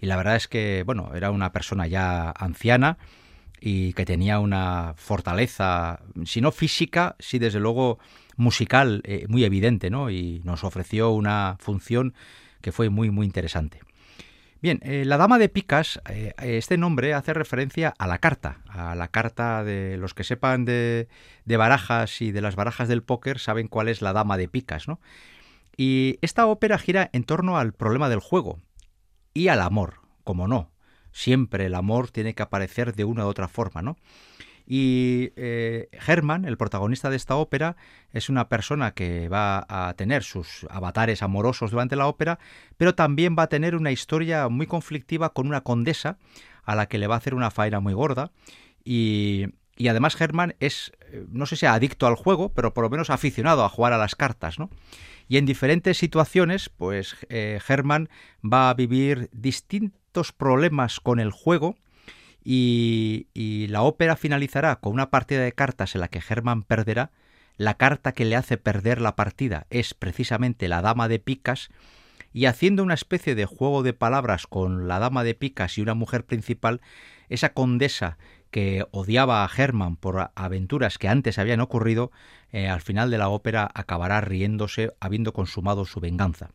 Y 0.00 0.06
la 0.06 0.16
verdad 0.16 0.36
es 0.36 0.48
que, 0.48 0.82
bueno, 0.84 1.12
era 1.14 1.30
una 1.30 1.52
persona 1.52 1.86
ya 1.86 2.30
anciana 2.30 2.98
y 3.60 3.92
que 3.92 4.04
tenía 4.04 4.40
una 4.40 4.94
fortaleza, 4.96 6.00
si 6.24 6.40
no 6.40 6.52
física, 6.52 7.16
sí 7.18 7.38
desde 7.38 7.60
luego 7.60 7.98
musical 8.38 9.02
eh, 9.04 9.26
muy 9.28 9.44
evidente, 9.44 9.90
¿no? 9.90 10.08
Y 10.08 10.40
nos 10.44 10.64
ofreció 10.64 11.10
una 11.10 11.56
función 11.60 12.14
que 12.62 12.72
fue 12.72 12.88
muy, 12.88 13.10
muy 13.10 13.26
interesante. 13.26 13.80
Bien, 14.60 14.80
eh, 14.82 15.04
la 15.04 15.18
dama 15.18 15.38
de 15.38 15.48
picas, 15.48 16.00
eh, 16.08 16.32
este 16.38 16.78
nombre 16.78 17.14
hace 17.14 17.34
referencia 17.34 17.94
a 17.98 18.06
la 18.06 18.18
carta, 18.18 18.62
a 18.68 18.94
la 18.94 19.08
carta 19.08 19.62
de 19.62 19.96
los 19.98 20.14
que 20.14 20.24
sepan 20.24 20.64
de, 20.64 21.08
de, 21.44 21.56
barajas 21.56 22.20
y 22.22 22.32
de 22.32 22.40
las 22.40 22.56
barajas 22.56 22.88
del 22.88 23.02
póker 23.02 23.38
saben 23.38 23.68
cuál 23.68 23.88
es 23.88 24.02
la 24.02 24.12
dama 24.12 24.36
de 24.36 24.48
picas, 24.48 24.88
¿no? 24.88 25.00
Y 25.76 26.18
esta 26.22 26.46
ópera 26.46 26.78
gira 26.78 27.08
en 27.12 27.22
torno 27.22 27.56
al 27.56 27.72
problema 27.72 28.08
del 28.08 28.18
juego 28.18 28.60
y 29.32 29.46
al 29.46 29.60
amor, 29.60 30.00
como 30.24 30.48
no. 30.48 30.72
Siempre 31.12 31.66
el 31.66 31.74
amor 31.76 32.10
tiene 32.10 32.34
que 32.34 32.42
aparecer 32.42 32.94
de 32.94 33.04
una 33.04 33.26
u 33.26 33.28
otra 33.28 33.46
forma, 33.46 33.80
¿no? 33.80 33.96
Y 34.70 35.32
eh, 35.36 35.88
Herman, 36.06 36.44
el 36.44 36.58
protagonista 36.58 37.08
de 37.08 37.16
esta 37.16 37.36
ópera, 37.36 37.76
es 38.12 38.28
una 38.28 38.50
persona 38.50 38.90
que 38.92 39.30
va 39.30 39.64
a 39.66 39.94
tener 39.94 40.22
sus 40.22 40.66
avatares 40.68 41.22
amorosos 41.22 41.70
durante 41.70 41.96
la 41.96 42.06
ópera, 42.06 42.38
pero 42.76 42.94
también 42.94 43.34
va 43.36 43.44
a 43.44 43.48
tener 43.48 43.74
una 43.74 43.92
historia 43.92 44.50
muy 44.50 44.66
conflictiva 44.66 45.32
con 45.32 45.46
una 45.46 45.62
condesa 45.62 46.18
a 46.64 46.74
la 46.74 46.86
que 46.86 46.98
le 46.98 47.06
va 47.06 47.14
a 47.14 47.18
hacer 47.18 47.34
una 47.34 47.50
faena 47.50 47.80
muy 47.80 47.94
gorda. 47.94 48.30
Y, 48.84 49.46
además 49.88 50.20
Herman 50.20 50.54
es, 50.60 50.92
no 51.30 51.46
sé 51.46 51.56
si 51.56 51.64
adicto 51.64 52.06
al 52.06 52.16
juego, 52.16 52.50
pero 52.50 52.74
por 52.74 52.84
lo 52.84 52.90
menos 52.90 53.08
aficionado 53.08 53.64
a 53.64 53.70
jugar 53.70 53.94
a 53.94 53.98
las 53.98 54.16
cartas, 54.16 54.58
¿no? 54.58 54.68
Y 55.28 55.38
en 55.38 55.46
diferentes 55.46 55.96
situaciones, 55.96 56.68
pues 56.68 57.16
eh, 57.30 57.58
Herman 57.66 58.10
va 58.44 58.68
a 58.68 58.74
vivir 58.74 59.30
distintos 59.32 60.32
problemas 60.32 61.00
con 61.00 61.20
el 61.20 61.30
juego 61.30 61.78
y, 62.44 63.66
la 63.68 63.82
ópera 63.82 64.16
finalizará 64.16 64.76
con 64.76 64.92
una 64.92 65.10
partida 65.10 65.42
de 65.42 65.52
cartas 65.52 65.94
en 65.94 66.00
la 66.00 66.08
que 66.08 66.22
Herman 66.26 66.62
perderá. 66.62 67.10
La 67.56 67.74
carta 67.74 68.12
que 68.12 68.24
le 68.24 68.36
hace 68.36 68.56
perder 68.56 69.00
la 69.00 69.16
partida 69.16 69.66
es 69.70 69.92
precisamente 69.92 70.68
la 70.68 70.80
dama 70.80 71.08
de 71.08 71.18
picas 71.18 71.70
y 72.32 72.46
haciendo 72.46 72.82
una 72.82 72.94
especie 72.94 73.34
de 73.34 73.46
juego 73.46 73.82
de 73.82 73.94
palabras 73.94 74.46
con 74.46 74.86
la 74.86 75.00
dama 75.00 75.24
de 75.24 75.34
picas 75.34 75.76
y 75.76 75.80
una 75.80 75.94
mujer 75.94 76.24
principal, 76.24 76.80
esa 77.28 77.52
condesa 77.52 78.16
que 78.50 78.86
odiaba 78.92 79.44
a 79.44 79.50
Herman 79.54 79.96
por 79.96 80.30
aventuras 80.34 80.98
que 80.98 81.08
antes 81.08 81.38
habían 81.38 81.60
ocurrido, 81.60 82.12
eh, 82.52 82.68
al 82.68 82.80
final 82.80 83.10
de 83.10 83.18
la 83.18 83.28
ópera 83.28 83.68
acabará 83.74 84.20
riéndose 84.20 84.94
habiendo 85.00 85.32
consumado 85.32 85.84
su 85.84 86.00
venganza. 86.00 86.50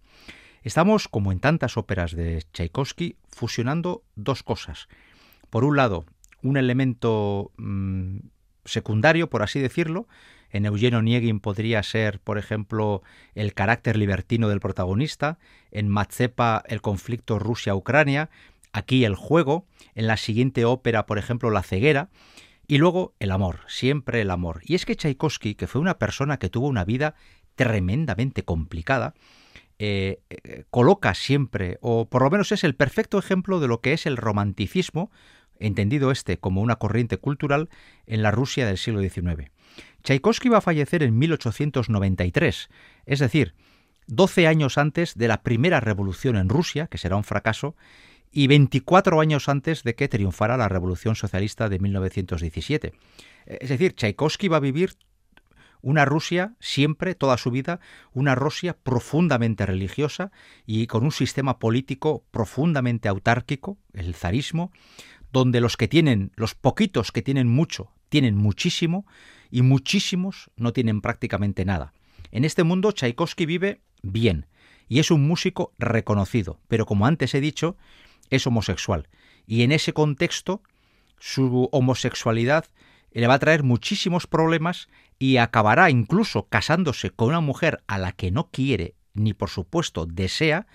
Estamos, 0.63 1.09
como 1.09 1.33
en 1.33 1.39
tantas 1.39 1.75
óperas 1.75 2.15
de 2.15 2.43
Tchaikovsky, 2.53 3.17
fusionando 3.27 4.03
dos 4.15 4.41
cosas 4.41 4.87
por 5.53 5.65
un 5.65 5.77
lado, 5.77 6.03
un 6.41 6.57
elemento 6.57 7.51
mm, 7.57 8.21
secundario, 8.65 9.29
por 9.29 9.43
así 9.43 9.59
decirlo. 9.59 10.07
En 10.49 10.65
Eugenio 10.65 11.03
Niegin 11.03 11.39
podría 11.39 11.83
ser, 11.83 12.19
por 12.19 12.39
ejemplo, 12.39 13.03
el 13.35 13.53
carácter 13.53 13.95
libertino 13.95 14.49
del 14.49 14.59
protagonista, 14.59 15.37
en 15.69 15.89
Matzepa 15.89 16.63
el 16.67 16.81
conflicto 16.81 17.37
Rusia-Ucrania, 17.37 18.31
aquí 18.71 19.05
el 19.05 19.13
juego, 19.13 19.67
en 19.93 20.07
la 20.07 20.17
siguiente 20.17 20.65
ópera, 20.65 21.05
por 21.05 21.19
ejemplo, 21.19 21.51
la 21.51 21.61
ceguera, 21.61 22.09
y 22.65 22.79
luego 22.79 23.13
el 23.19 23.29
amor, 23.29 23.59
siempre 23.67 24.21
el 24.21 24.31
amor. 24.31 24.61
Y 24.65 24.73
es 24.73 24.87
que 24.87 24.95
Tchaikovsky, 24.95 25.53
que 25.53 25.67
fue 25.67 25.81
una 25.81 25.99
persona 25.99 26.39
que 26.39 26.49
tuvo 26.49 26.65
una 26.65 26.83
vida 26.83 27.13
tremendamente 27.53 28.41
complicada, 28.41 29.13
eh, 29.77 30.21
eh, 30.29 30.63
coloca 30.69 31.13
siempre, 31.13 31.77
o 31.81 32.09
por 32.09 32.23
lo 32.23 32.31
menos 32.31 32.51
es 32.51 32.63
el 32.63 32.73
perfecto 32.75 33.19
ejemplo 33.19 33.59
de 33.59 33.67
lo 33.67 33.81
que 33.81 33.93
es 33.93 34.07
el 34.07 34.17
romanticismo, 34.17 35.11
entendido 35.65 36.11
este 36.11 36.37
como 36.37 36.61
una 36.61 36.75
corriente 36.75 37.17
cultural 37.17 37.69
en 38.05 38.21
la 38.21 38.31
Rusia 38.31 38.65
del 38.65 38.77
siglo 38.77 39.01
XIX. 39.01 39.51
Tchaikovsky 40.03 40.49
va 40.49 40.57
a 40.57 40.61
fallecer 40.61 41.03
en 41.03 41.17
1893, 41.17 42.69
es 43.05 43.19
decir, 43.19 43.55
12 44.07 44.47
años 44.47 44.77
antes 44.77 45.15
de 45.15 45.27
la 45.27 45.43
primera 45.43 45.79
revolución 45.79 46.35
en 46.35 46.49
Rusia, 46.49 46.87
que 46.87 46.97
será 46.97 47.15
un 47.15 47.23
fracaso, 47.23 47.75
y 48.31 48.47
24 48.47 49.21
años 49.21 49.47
antes 49.47 49.83
de 49.83 49.95
que 49.95 50.09
triunfara 50.09 50.57
la 50.57 50.67
Revolución 50.67 51.15
Socialista 51.15 51.69
de 51.69 51.79
1917. 51.79 52.93
Es 53.45 53.69
decir, 53.69 53.95
Tchaikovsky 53.95 54.47
va 54.47 54.57
a 54.57 54.61
vivir 54.61 54.97
una 55.83 56.05
Rusia 56.05 56.55
siempre, 56.59 57.13
toda 57.13 57.37
su 57.37 57.51
vida, 57.51 57.79
una 58.13 58.35
Rusia 58.35 58.75
profundamente 58.81 59.65
religiosa 59.65 60.31
y 60.65 60.87
con 60.87 61.03
un 61.03 61.11
sistema 61.11 61.59
político 61.59 62.23
profundamente 62.31 63.09
autárquico, 63.09 63.77
el 63.93 64.15
zarismo, 64.15 64.71
donde 65.33 65.59
los 65.59 65.75
que 65.75 65.87
tienen, 65.89 66.31
los 66.35 66.53
poquitos 66.55 67.11
que 67.11 67.23
tienen 67.23 67.47
mucho, 67.47 67.91
tienen 68.09 68.37
muchísimo 68.37 69.05
y 69.49 69.63
muchísimos 69.63 70.51
no 70.55 70.71
tienen 70.71 71.01
prácticamente 71.01 71.65
nada. 71.65 71.91
En 72.31 72.45
este 72.45 72.63
mundo 72.63 72.91
Tchaikovsky 72.91 73.45
vive 73.45 73.81
bien 74.03 74.45
y 74.87 74.99
es 74.99 75.11
un 75.11 75.27
músico 75.27 75.73
reconocido, 75.79 76.59
pero 76.67 76.85
como 76.85 77.07
antes 77.07 77.33
he 77.33 77.41
dicho, 77.41 77.75
es 78.29 78.45
homosexual 78.45 79.09
y 79.47 79.63
en 79.63 79.71
ese 79.71 79.91
contexto 79.91 80.61
su 81.19 81.67
homosexualidad 81.71 82.65
le 83.11 83.27
va 83.27 83.35
a 83.35 83.39
traer 83.39 83.63
muchísimos 83.63 84.27
problemas 84.27 84.87
y 85.17 85.37
acabará 85.37 85.89
incluso 85.89 86.47
casándose 86.47 87.09
con 87.09 87.29
una 87.29 87.41
mujer 87.41 87.83
a 87.87 87.97
la 87.97 88.11
que 88.11 88.29
no 88.29 88.49
quiere 88.51 88.95
ni 89.15 89.33
por 89.33 89.49
supuesto 89.49 90.05
desea, 90.05 90.67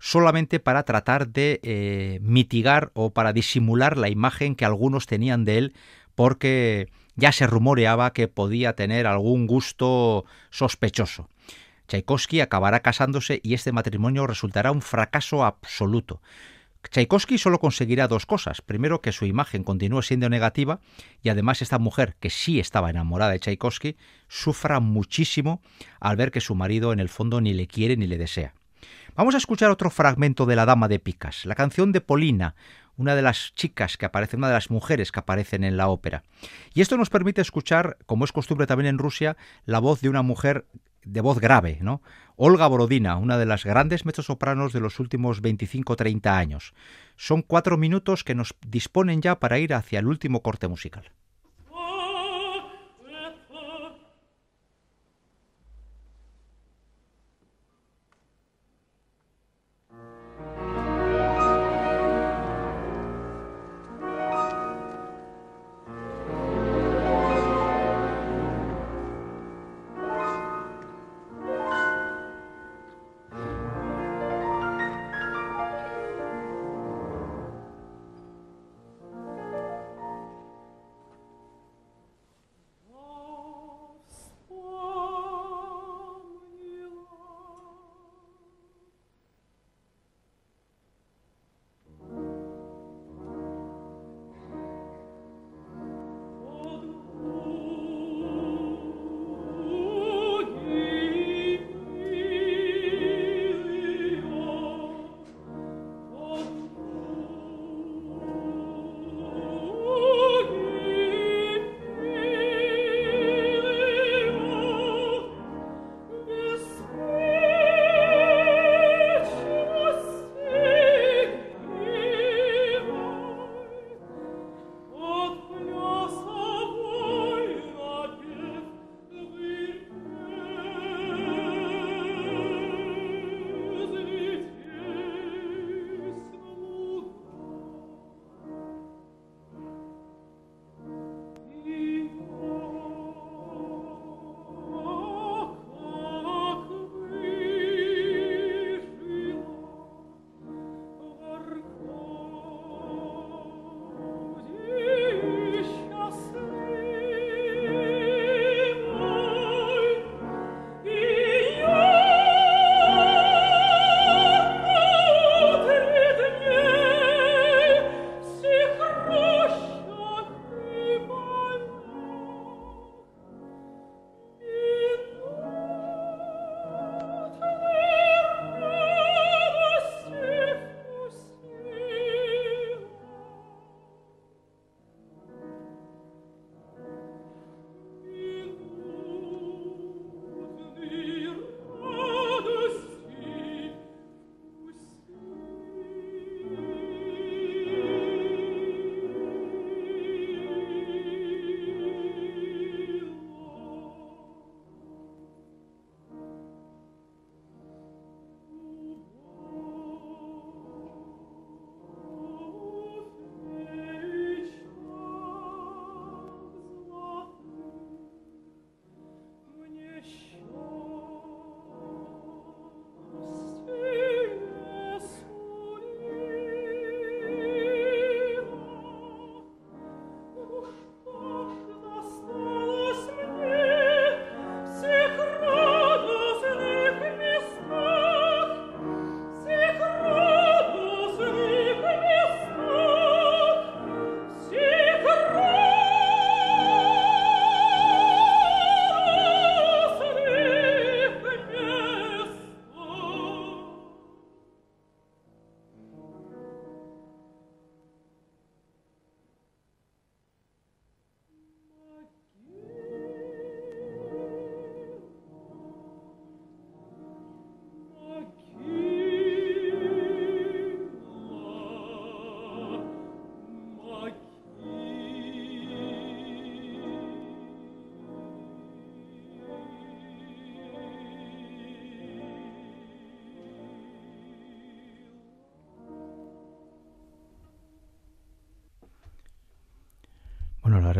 solamente 0.00 0.58
para 0.58 0.82
tratar 0.82 1.28
de 1.28 1.60
eh, 1.62 2.18
mitigar 2.22 2.90
o 2.94 3.10
para 3.10 3.32
disimular 3.32 3.96
la 3.96 4.08
imagen 4.08 4.56
que 4.56 4.64
algunos 4.64 5.06
tenían 5.06 5.44
de 5.44 5.58
él 5.58 5.74
porque 6.16 6.88
ya 7.14 7.32
se 7.32 7.46
rumoreaba 7.46 8.12
que 8.12 8.26
podía 8.26 8.74
tener 8.74 9.06
algún 9.06 9.46
gusto 9.46 10.24
sospechoso. 10.50 11.28
Tchaikovsky 11.86 12.40
acabará 12.40 12.80
casándose 12.80 13.40
y 13.42 13.54
este 13.54 13.72
matrimonio 13.72 14.26
resultará 14.26 14.72
un 14.72 14.80
fracaso 14.80 15.44
absoluto. 15.44 16.20
Tchaikovsky 16.88 17.36
solo 17.36 17.58
conseguirá 17.58 18.08
dos 18.08 18.24
cosas. 18.24 18.62
Primero, 18.62 19.02
que 19.02 19.12
su 19.12 19.26
imagen 19.26 19.64
continúe 19.64 20.02
siendo 20.02 20.30
negativa 20.30 20.80
y 21.22 21.28
además 21.28 21.60
esta 21.60 21.78
mujer, 21.78 22.16
que 22.20 22.30
sí 22.30 22.58
estaba 22.58 22.90
enamorada 22.90 23.32
de 23.32 23.40
Tchaikovsky, 23.40 23.96
sufra 24.28 24.80
muchísimo 24.80 25.60
al 26.00 26.16
ver 26.16 26.30
que 26.30 26.40
su 26.40 26.54
marido 26.54 26.92
en 26.92 27.00
el 27.00 27.10
fondo 27.10 27.40
ni 27.40 27.52
le 27.52 27.66
quiere 27.66 27.96
ni 27.96 28.06
le 28.06 28.16
desea. 28.16 28.54
Vamos 29.16 29.34
a 29.34 29.38
escuchar 29.38 29.70
otro 29.70 29.90
fragmento 29.90 30.46
de 30.46 30.56
La 30.56 30.66
Dama 30.66 30.88
de 30.88 30.98
Picas, 30.98 31.44
la 31.44 31.54
canción 31.54 31.92
de 31.92 32.00
Polina, 32.00 32.54
una 32.96 33.14
de 33.14 33.22
las 33.22 33.52
chicas 33.54 33.96
que 33.96 34.06
aparece, 34.06 34.36
una 34.36 34.48
de 34.48 34.54
las 34.54 34.70
mujeres 34.70 35.10
que 35.10 35.20
aparecen 35.20 35.64
en 35.64 35.76
la 35.76 35.88
ópera. 35.88 36.22
Y 36.74 36.80
esto 36.80 36.96
nos 36.96 37.10
permite 37.10 37.40
escuchar, 37.40 37.98
como 38.06 38.24
es 38.24 38.32
costumbre 38.32 38.66
también 38.66 38.88
en 38.88 38.98
Rusia, 38.98 39.36
la 39.64 39.80
voz 39.80 40.00
de 40.00 40.08
una 40.08 40.22
mujer 40.22 40.66
de 41.04 41.20
voz 41.20 41.40
grave, 41.40 41.78
¿no? 41.80 42.02
Olga 42.36 42.66
Borodina, 42.68 43.16
una 43.16 43.36
de 43.36 43.46
las 43.46 43.64
grandes 43.64 44.04
mezzosopranos 44.06 44.72
de 44.72 44.80
los 44.80 45.00
últimos 45.00 45.42
25-30 45.42 46.26
años. 46.26 46.72
Son 47.16 47.42
cuatro 47.42 47.76
minutos 47.76 48.22
que 48.22 48.34
nos 48.34 48.54
disponen 48.66 49.22
ya 49.22 49.40
para 49.40 49.58
ir 49.58 49.74
hacia 49.74 49.98
el 49.98 50.06
último 50.06 50.42
corte 50.42 50.68
musical. 50.68 51.10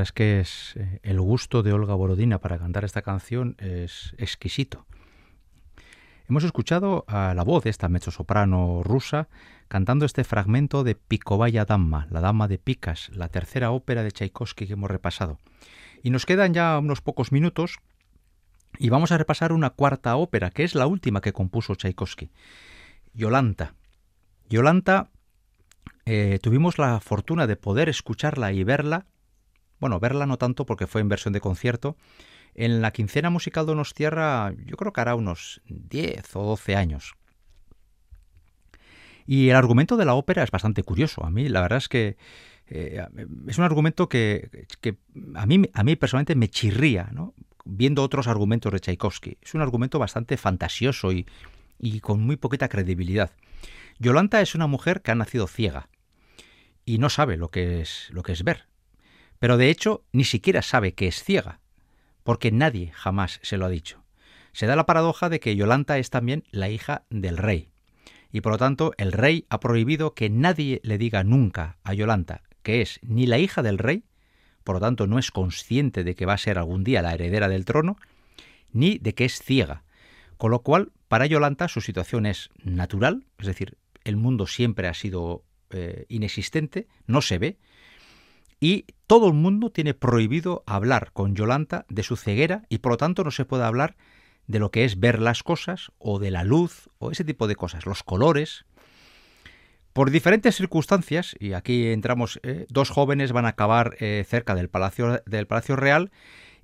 Es 0.03 0.13
que 0.13 0.41
es, 0.41 0.75
eh, 0.77 1.01
el 1.03 1.21
gusto 1.21 1.63
de 1.63 1.73
Olga 1.73 1.95
Borodina 1.95 2.39
para 2.39 2.59
cantar 2.59 2.85
esta 2.85 3.03
canción 3.03 3.57
es 3.59 4.15
exquisito. 4.19 4.87
Hemos 6.29 6.45
escuchado 6.45 7.05
a 7.09 7.35
la 7.35 7.43
voz 7.43 7.65
de 7.65 7.71
esta 7.71 7.89
mezzosoprano 7.89 8.83
rusa 8.85 9.29
cantando 9.67 10.07
este 10.07 10.23
fragmento 10.23 10.85
de 10.85 10.95
Picovaya 10.95 11.65
Dama, 11.65 12.07
la 12.11 12.21
Dama 12.21 12.47
de 12.47 12.59
Picas, 12.59 13.11
la 13.13 13.29
tercera 13.29 13.73
ópera 13.73 14.05
de 14.05 14.13
Tchaikovsky 14.13 14.67
que 14.67 14.73
hemos 14.75 14.91
repasado. 14.91 15.39
Y 16.05 16.11
nos 16.11 16.27
quedan 16.27 16.55
ya 16.55 16.79
unos 16.79 17.01
pocos 17.01 17.33
minutos 17.33 17.81
y 18.79 18.91
vamos 18.91 19.11
a 19.11 19.19
repasar 19.19 19.53
una 19.53 19.71
cuarta 19.71 20.15
ópera, 20.15 20.51
que 20.51 20.63
es 20.63 20.77
la 20.77 20.87
última 20.87 21.21
que 21.21 21.33
compuso 21.33 21.75
Tchaikovsky, 21.75 22.31
Yolanta. 23.13 23.75
Yolanta 24.49 25.11
eh, 26.07 26.39
tuvimos 26.41 26.79
la 26.79 27.01
fortuna 27.01 27.47
de 27.47 27.57
poder 27.57 27.89
escucharla 27.89 28.53
y 28.53 28.65
verla, 28.65 29.07
bueno, 29.81 29.99
verla 29.99 30.27
no 30.27 30.37
tanto 30.37 30.67
porque 30.67 30.87
fue 30.87 31.01
en 31.01 31.09
versión 31.09 31.33
de 31.33 31.41
concierto, 31.41 31.97
en 32.55 32.83
la 32.83 32.93
quincena 32.93 33.31
musical 33.31 33.67
Donostierra 33.67 34.53
yo 34.67 34.77
creo 34.77 34.93
que 34.93 35.01
hará 35.01 35.15
unos 35.15 35.63
10 35.67 36.37
o 36.37 36.45
12 36.45 36.77
años. 36.77 37.15
Y 39.27 39.49
el 39.49 39.57
argumento 39.57 39.97
de 39.97 40.05
la 40.05 40.15
ópera 40.15 40.43
es 40.43 40.51
bastante 40.51 40.83
curioso. 40.83 41.25
A 41.25 41.31
mí 41.31 41.49
la 41.49 41.61
verdad 41.61 41.79
es 41.79 41.89
que 41.89 42.17
eh, 42.67 43.05
es 43.47 43.59
un 43.59 43.65
argumento 43.65 44.09
que, 44.09 44.67
a, 45.35 45.47
mí, 45.47 45.63
a 45.73 45.85
mí 45.85 45.97
personalmente 45.97 46.35
me 46.35 46.49
chirría, 46.49 47.09
¿no? 47.13 47.35
viendo 47.65 48.03
otros 48.03 48.27
argumentos 48.27 48.73
de 48.73 48.81
Tchaikovsky. 48.81 49.39
Es 49.41 49.55
un 49.55 49.61
argumento 49.61 49.99
bastante 49.99 50.37
fantasioso 50.37 51.13
y, 51.13 51.27
y 51.79 52.01
con 52.01 52.21
muy 52.21 52.37
poquita 52.37 52.69
credibilidad. 52.69 53.31
Yolanta 53.99 54.41
es 54.41 54.55
una 54.55 54.67
mujer 54.67 55.03
que 55.03 55.11
ha 55.11 55.15
nacido 55.15 55.47
ciega 55.47 55.89
y 56.85 56.99
no 56.99 57.11
sabe 57.11 57.37
lo 57.37 57.51
que 57.51 57.81
es 57.83 58.09
lo 58.11 58.23
que 58.23 58.33
es 58.33 58.43
ver. 58.43 58.70
Pero 59.41 59.57
de 59.57 59.71
hecho 59.71 60.05
ni 60.13 60.23
siquiera 60.23 60.63
sabe 60.63 60.95
que 60.95 61.09
es 61.09 61.25
ciega, 61.25 61.59
porque 62.23 62.53
nadie 62.53 62.93
jamás 62.95 63.41
se 63.43 63.57
lo 63.57 63.67
ha 63.67 63.71
dicho. 63.71 64.05
Se 64.53 64.67
da 64.67 64.77
la 64.77 64.87
paradoja 64.87 65.29
de 65.29 65.41
que 65.41 65.57
Yolanta 65.57 65.99
es 65.99 66.11
también 66.11 66.45
la 66.53 66.69
hija 66.69 67.05
del 67.11 67.37
rey, 67.37 67.71
y 68.31 68.41
por 68.43 68.53
lo 68.53 68.59
tanto 68.59 68.93
el 68.97 69.11
rey 69.11 69.47
ha 69.49 69.59
prohibido 69.59 70.15
que 70.15 70.31
nadie 70.31 70.81
le 70.85 70.99
diga 70.99 71.25
nunca 71.25 71.79
a 71.83 71.95
Yolanta 71.95 72.43
que 72.63 72.83
es 72.83 73.01
ni 73.03 73.27
la 73.27 73.39
hija 73.39 73.63
del 73.63 73.79
rey, 73.79 74.05
por 74.65 74.77
lo 74.77 74.81
tanto 74.81 75.07
no 75.07 75.19
es 75.19 75.31
consciente 75.31 76.05
de 76.05 76.15
que 76.15 76.27
va 76.27 76.35
a 76.35 76.39
ser 76.39 76.59
algún 76.59 76.85
día 76.85 77.03
la 77.03 77.15
heredera 77.15 77.49
del 77.49 77.65
trono, 77.65 77.97
ni 78.73 78.99
de 78.99 79.15
que 79.15 79.25
es 79.25 79.41
ciega. 79.43 79.85
Con 80.37 80.51
lo 80.51 80.61
cual, 80.61 80.93
para 81.09 81.27
Yolanta 81.27 81.69
su 81.69 81.81
situación 81.81 82.27
es 82.27 82.51
natural, 82.63 83.25
es 83.39 83.47
decir, 83.47 83.77
el 84.05 84.17
mundo 84.17 84.47
siempre 84.47 84.89
ha 84.89 84.95
sido 84.95 85.45
eh, 85.71 86.07
inexistente, 86.09 86.87
no 87.07 87.21
se 87.23 87.39
ve, 87.39 87.59
y 88.61 88.85
todo 89.07 89.27
el 89.29 89.35
mundo 89.35 89.71
tiene 89.71 89.95
prohibido 89.95 90.63
hablar 90.67 91.11
con 91.13 91.35
Yolanta 91.35 91.87
de 91.89 92.03
su 92.03 92.17
ceguera 92.17 92.63
y 92.69 92.79
por 92.79 92.93
lo 92.93 92.97
tanto 92.99 93.25
no 93.25 93.31
se 93.31 93.47
puede 93.47 93.65
hablar 93.65 93.97
de 94.47 94.59
lo 94.59 94.71
que 94.71 94.85
es 94.85 95.01
ver 95.01 95.21
las 95.21 95.43
cosas 95.43 95.91
o 95.99 96.19
de 96.19 96.31
la 96.31 96.45
luz 96.45 96.91
o 96.99 97.11
ese 97.11 97.25
tipo 97.25 97.49
de 97.49 97.57
cosas, 97.57 97.87
los 97.87 98.03
colores. 98.03 98.67
Por 99.93 100.11
diferentes 100.11 100.57
circunstancias, 100.57 101.35
y 101.41 101.55
aquí 101.55 101.89
entramos, 101.89 102.39
eh, 102.43 102.67
dos 102.69 102.91
jóvenes 102.91 103.33
van 103.33 103.47
a 103.47 103.51
acabar 103.51 103.97
eh, 103.99 104.25
cerca 104.29 104.55
del 104.55 104.69
Palacio, 104.69 105.23
del 105.27 105.47
Palacio 105.47 105.77
Real 105.77 106.11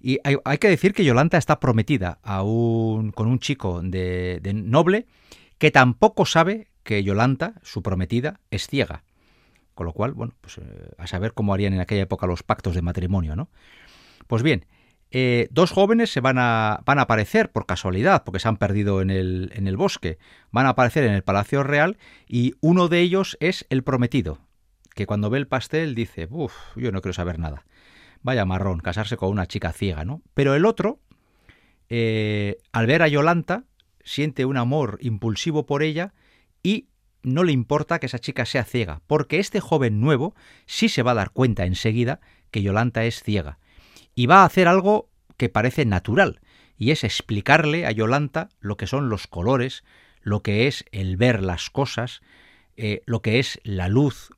y 0.01 0.19
hay, 0.23 0.59
que 0.59 0.69
decir 0.69 0.93
que 0.93 1.05
Yolanta 1.05 1.39
está 1.39 1.59
prometida 1.59 2.19
a 2.23 2.43
un, 2.43 3.13
con 3.13 3.27
un 3.29 3.41
chico 3.41 3.81
de, 3.83 4.41
de 4.43 4.53
noble 4.53 5.07
que 5.59 5.71
tampoco 5.71 6.27
sabe 6.27 6.69
que 6.83 7.03
Yolanta, 7.03 7.55
su 7.63 7.83
prometida, 7.83 8.41
es 8.51 8.69
ciega. 8.69 9.03
Con 9.77 9.85
lo 9.85 9.93
cual, 9.93 10.15
bueno, 10.15 10.33
pues 10.41 10.57
eh, 10.57 10.63
a 10.97 11.07
saber 11.07 11.35
cómo 11.35 11.53
harían 11.53 11.75
en 11.75 11.81
aquella 11.81 12.01
época 12.01 12.27
los 12.27 12.43
pactos 12.43 12.75
de 12.75 12.81
matrimonio, 12.81 13.37
¿no? 13.37 13.51
Pues 14.27 14.43
bien, 14.43 14.65
eh, 15.11 15.49
dos 15.51 15.71
jóvenes 15.71 16.11
se 16.11 16.21
van 16.21 16.39
a, 16.39 16.81
van 16.87 16.99
a 16.99 17.03
aparecer 17.03 17.53
por 17.53 17.67
casualidad, 17.67 18.25
porque 18.25 18.41
se 18.41 18.49
han 18.49 18.57
perdido 18.57 19.03
en 19.03 19.11
el, 19.11 19.53
en 19.55 19.69
el 19.69 19.77
bosque. 19.77 20.17
Van 20.51 20.65
a 20.65 20.71
aparecer 20.71 21.05
en 21.05 21.13
el 21.13 21.23
Palacio 21.23 21.63
Real 21.63 21.99
y 22.27 22.55
uno 22.63 22.89
de 22.89 23.01
ellos 23.01 23.37
es 23.39 23.67
el 23.69 23.85
prometido, 23.85 24.39
que 24.95 25.05
cuando 25.05 25.29
ve 25.29 25.37
el 25.37 25.47
pastel 25.47 25.95
dice, 25.95 26.27
uff, 26.31 26.55
yo 26.75 26.91
no 26.91 27.03
quiero 27.03 27.13
saber 27.13 27.39
nada. 27.39 27.67
Vaya 28.23 28.47
marrón, 28.47 28.81
casarse 28.81 29.19
con 29.19 29.29
una 29.29 29.45
chica 29.45 29.73
ciega, 29.73 30.07
¿no? 30.07 30.23
Pero 30.33 30.55
el 30.55 30.65
otro, 30.65 31.01
eh, 31.91 32.57
al 32.73 32.87
ver 32.87 33.03
a 33.03 33.09
Yolanta, 33.09 33.65
siente 34.05 34.47
un 34.47 34.57
amor 34.57 34.97
impulsivo 35.03 35.67
por 35.67 35.83
ella 35.83 36.15
y 36.63 36.87
no 37.27 37.43
le 37.43 37.53
importa 37.53 37.99
que 37.99 38.07
esa 38.07 38.21
chica 38.21 38.47
sea 38.47 38.65
ciega, 38.65 39.03
porque 39.07 39.41
este 39.41 39.61
joven 39.61 40.01
nuevo 40.01 40.35
sí 40.65 40.89
se 40.89 41.03
va 41.03 41.11
a 41.11 41.17
dar 41.17 41.31
cuenta 41.31 41.67
enseguida 41.67 42.21
que 42.53 42.63
Yolanta 42.63 43.05
es 43.05 43.23
ciega. 43.23 43.59
Y 44.15 44.27
va 44.27 44.43
a 44.43 44.45
hacer 44.45 44.69
algo 44.69 45.11
que 45.37 45.49
parece 45.49 45.85
natural, 45.85 46.41
y 46.79 46.93
es 46.93 47.03
explicarle 47.05 47.85
a 47.85 47.91
Yolanta 47.91 48.49
lo 48.61 48.77
que 48.77 48.87
son 48.87 49.09
los 49.09 49.27
colores, 49.27 49.83
lo 50.23 50.43
que 50.43 50.69
es 50.69 50.85
el 50.93 51.17
ver 51.17 51.43
las 51.43 51.69
cosas, 51.69 52.21
eh, 52.77 53.03
lo 53.07 53.23
que 53.23 53.41
es 53.41 53.61
la 53.65 53.89
luz 53.89 54.31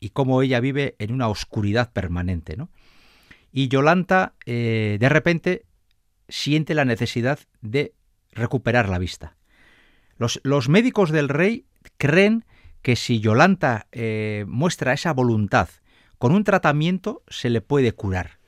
y 0.00 0.10
cómo 0.10 0.40
ella 0.40 0.60
vive 0.60 0.96
en 0.98 1.12
una 1.12 1.28
oscuridad 1.28 1.92
permanente. 1.92 2.56
¿no? 2.56 2.70
Y 3.52 3.68
Yolanta 3.68 4.34
eh, 4.46 4.96
de 4.98 5.08
repente 5.08 5.66
siente 6.28 6.74
la 6.74 6.84
necesidad 6.84 7.40
de 7.60 7.92
recuperar 8.32 8.88
la 8.88 8.98
vista. 8.98 9.36
Los, 10.16 10.40
los 10.44 10.68
médicos 10.68 11.10
del 11.10 11.28
rey 11.28 11.66
creen 11.98 12.44
que 12.82 12.96
si 12.96 13.20
Yolanta 13.20 13.86
eh, 13.92 14.44
muestra 14.46 14.92
esa 14.92 15.12
voluntad 15.12 15.68
con 16.18 16.32
un 16.32 16.44
tratamiento 16.44 17.22
se 17.28 17.50
le 17.50 17.60
puede 17.60 17.92
curar. 17.92 18.38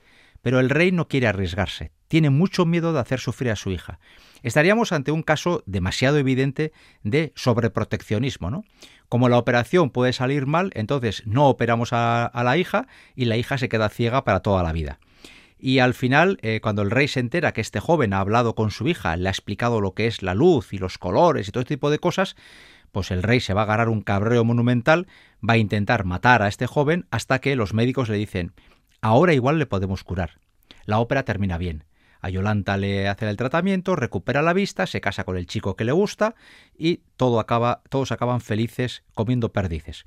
Pero 0.41 0.59
el 0.59 0.69
rey 0.69 0.91
no 0.91 1.07
quiere 1.07 1.27
arriesgarse, 1.27 1.91
tiene 2.07 2.29
mucho 2.29 2.65
miedo 2.65 2.93
de 2.93 2.99
hacer 2.99 3.19
sufrir 3.19 3.51
a 3.51 3.55
su 3.55 3.71
hija. 3.71 3.99
Estaríamos 4.41 4.91
ante 4.91 5.11
un 5.11 5.21
caso 5.21 5.63
demasiado 5.65 6.17
evidente 6.17 6.71
de 7.03 7.33
sobreproteccionismo, 7.35 8.49
¿no? 8.49 8.63
Como 9.09 9.27
la 9.27 9.37
operación 9.37 9.89
puede 9.89 10.13
salir 10.13 10.45
mal, 10.45 10.71
entonces 10.75 11.23
no 11.25 11.49
operamos 11.49 11.89
a, 11.91 12.31
la 12.33 12.57
hija 12.57 12.87
y 13.15 13.25
la 13.25 13.37
hija 13.37 13.57
se 13.57 13.69
queda 13.69 13.89
ciega 13.89 14.23
para 14.23 14.39
toda 14.39 14.63
la 14.63 14.71
vida. 14.71 14.99
Y 15.61 15.79
al 15.79 15.93
final, 15.93 16.37
eh, 16.41 16.61
cuando 16.61 16.83
el 16.83 16.91
rey 16.91 17.09
se 17.09 17.19
entera 17.19 17.51
que 17.51 17.59
este 17.59 17.81
joven 17.81 18.13
ha 18.13 18.21
hablado 18.21 18.55
con 18.55 18.71
su 18.71 18.87
hija, 18.87 19.17
le 19.17 19.27
ha 19.27 19.31
explicado 19.31 19.81
lo 19.81 19.93
que 19.93 20.07
es 20.07 20.23
la 20.23 20.33
luz 20.33 20.71
y 20.71 20.77
los 20.77 20.97
colores 20.97 21.47
y 21.49 21.51
todo 21.51 21.61
este 21.61 21.75
tipo 21.75 21.89
de 21.89 21.99
cosas, 21.99 22.37
pues 22.91 23.11
el 23.11 23.23
rey 23.23 23.39
se 23.39 23.53
va 23.53 23.61
a 23.61 23.63
agarrar 23.65 23.89
un 23.89 24.01
cabreo 24.01 24.43
monumental, 24.43 25.07
va 25.47 25.53
a 25.53 25.57
intentar 25.57 26.05
matar 26.05 26.41
a 26.41 26.47
este 26.47 26.67
joven 26.67 27.07
hasta 27.11 27.39
que 27.39 27.55
los 27.55 27.73
médicos 27.73 28.09
le 28.09 28.17
dicen, 28.17 28.53
ahora 29.01 29.33
igual 29.33 29.59
le 29.59 29.65
podemos 29.65 30.03
curar. 30.03 30.39
La 30.85 30.99
ópera 30.99 31.23
termina 31.23 31.57
bien. 31.57 31.85
A 32.21 32.29
Yolanta 32.29 32.75
le 32.75 33.07
hace 33.07 33.29
el 33.29 33.37
tratamiento, 33.37 33.95
recupera 33.95 34.41
la 34.41 34.53
vista, 34.53 34.87
se 34.87 34.99
casa 34.99 35.23
con 35.23 35.37
el 35.37 35.47
chico 35.47 35.75
que 35.75 35.85
le 35.85 35.93
gusta 35.93 36.35
y 36.77 37.01
todo 37.15 37.39
acaba, 37.39 37.81
todos 37.89 38.11
acaban 38.11 38.41
felices 38.41 39.03
comiendo 39.13 39.53
perdices. 39.53 40.05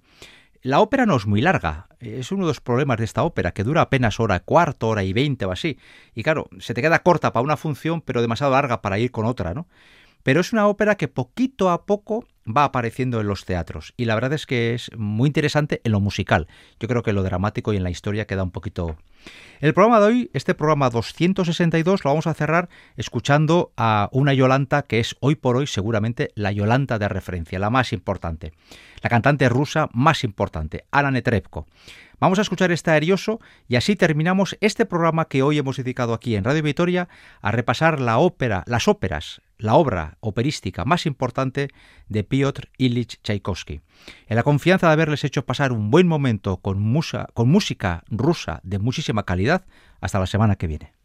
La 0.60 0.80
ópera 0.80 1.06
no 1.06 1.16
es 1.16 1.26
muy 1.26 1.40
larga, 1.40 1.88
es 1.98 2.30
uno 2.30 2.44
de 2.44 2.50
los 2.50 2.60
problemas 2.60 2.98
de 2.98 3.04
esta 3.04 3.24
ópera, 3.24 3.52
que 3.52 3.64
dura 3.64 3.80
apenas 3.80 4.20
hora 4.20 4.38
cuarto, 4.40 4.88
hora 4.88 5.02
y 5.02 5.12
veinte 5.12 5.44
o 5.44 5.50
así. 5.50 5.76
Y 6.14 6.22
claro, 6.22 6.48
se 6.60 6.72
te 6.72 6.82
queda 6.82 7.02
corta 7.02 7.32
para 7.32 7.42
una 7.42 7.56
función, 7.56 8.00
pero 8.00 8.22
demasiado 8.22 8.52
larga 8.52 8.80
para 8.80 8.98
ir 9.00 9.10
con 9.10 9.24
otra, 9.24 9.54
¿no? 9.54 9.66
Pero 10.22 10.40
es 10.40 10.52
una 10.52 10.68
ópera 10.68 10.96
que 10.96 11.08
poquito 11.08 11.70
a 11.70 11.84
poco 11.84 12.28
va 12.46 12.64
apareciendo 12.64 13.20
en 13.20 13.26
los 13.26 13.44
teatros 13.44 13.94
y 13.96 14.04
la 14.04 14.14
verdad 14.14 14.32
es 14.32 14.46
que 14.46 14.74
es 14.74 14.90
muy 14.96 15.28
interesante 15.28 15.80
en 15.84 15.92
lo 15.92 16.00
musical. 16.00 16.48
Yo 16.80 16.88
creo 16.88 17.02
que 17.02 17.12
lo 17.12 17.22
dramático 17.22 17.72
y 17.72 17.76
en 17.76 17.82
la 17.82 17.90
historia 17.90 18.26
queda 18.26 18.42
un 18.42 18.50
poquito... 18.50 18.96
El 19.60 19.74
programa 19.74 20.00
de 20.00 20.06
hoy, 20.06 20.30
este 20.32 20.54
programa 20.54 20.90
262, 20.90 22.04
lo 22.04 22.10
vamos 22.10 22.26
a 22.26 22.34
cerrar 22.34 22.68
escuchando 22.96 23.72
a 23.76 24.08
una 24.10 24.34
Yolanta 24.34 24.82
que 24.82 24.98
es 24.98 25.14
hoy 25.20 25.36
por 25.36 25.56
hoy 25.56 25.68
seguramente 25.68 26.32
la 26.34 26.50
Yolanta 26.50 26.98
de 26.98 27.08
referencia, 27.08 27.60
la 27.60 27.70
más 27.70 27.92
importante. 27.92 28.52
La 29.00 29.10
cantante 29.10 29.48
rusa 29.48 29.88
más 29.92 30.24
importante, 30.24 30.84
Ana 30.90 31.12
Netrebko. 31.12 31.66
Vamos 32.22 32.38
a 32.38 32.42
escuchar 32.42 32.70
este 32.70 32.92
aerioso 32.92 33.40
y 33.66 33.74
así 33.74 33.96
terminamos 33.96 34.56
este 34.60 34.86
programa 34.86 35.24
que 35.24 35.42
hoy 35.42 35.58
hemos 35.58 35.76
dedicado 35.76 36.14
aquí 36.14 36.36
en 36.36 36.44
Radio 36.44 36.62
Vitoria 36.62 37.08
a 37.40 37.50
repasar 37.50 38.00
la 38.00 38.18
ópera, 38.18 38.62
las 38.66 38.86
óperas, 38.86 39.42
la 39.62 39.74
obra 39.74 40.18
operística 40.20 40.84
más 40.84 41.06
importante 41.06 41.68
de 42.08 42.24
Piotr 42.24 42.68
Ilich 42.78 43.20
Tchaikovsky. 43.22 43.80
En 44.26 44.36
la 44.36 44.42
confianza 44.42 44.88
de 44.88 44.92
haberles 44.92 45.24
hecho 45.24 45.46
pasar 45.46 45.72
un 45.72 45.90
buen 45.90 46.06
momento 46.06 46.58
con, 46.58 47.00
con 47.34 47.48
música 47.48 48.04
rusa 48.08 48.60
de 48.62 48.78
muchísima 48.78 49.24
calidad, 49.24 49.64
hasta 50.00 50.18
la 50.18 50.26
semana 50.26 50.56
que 50.56 50.66
viene. 50.66 51.01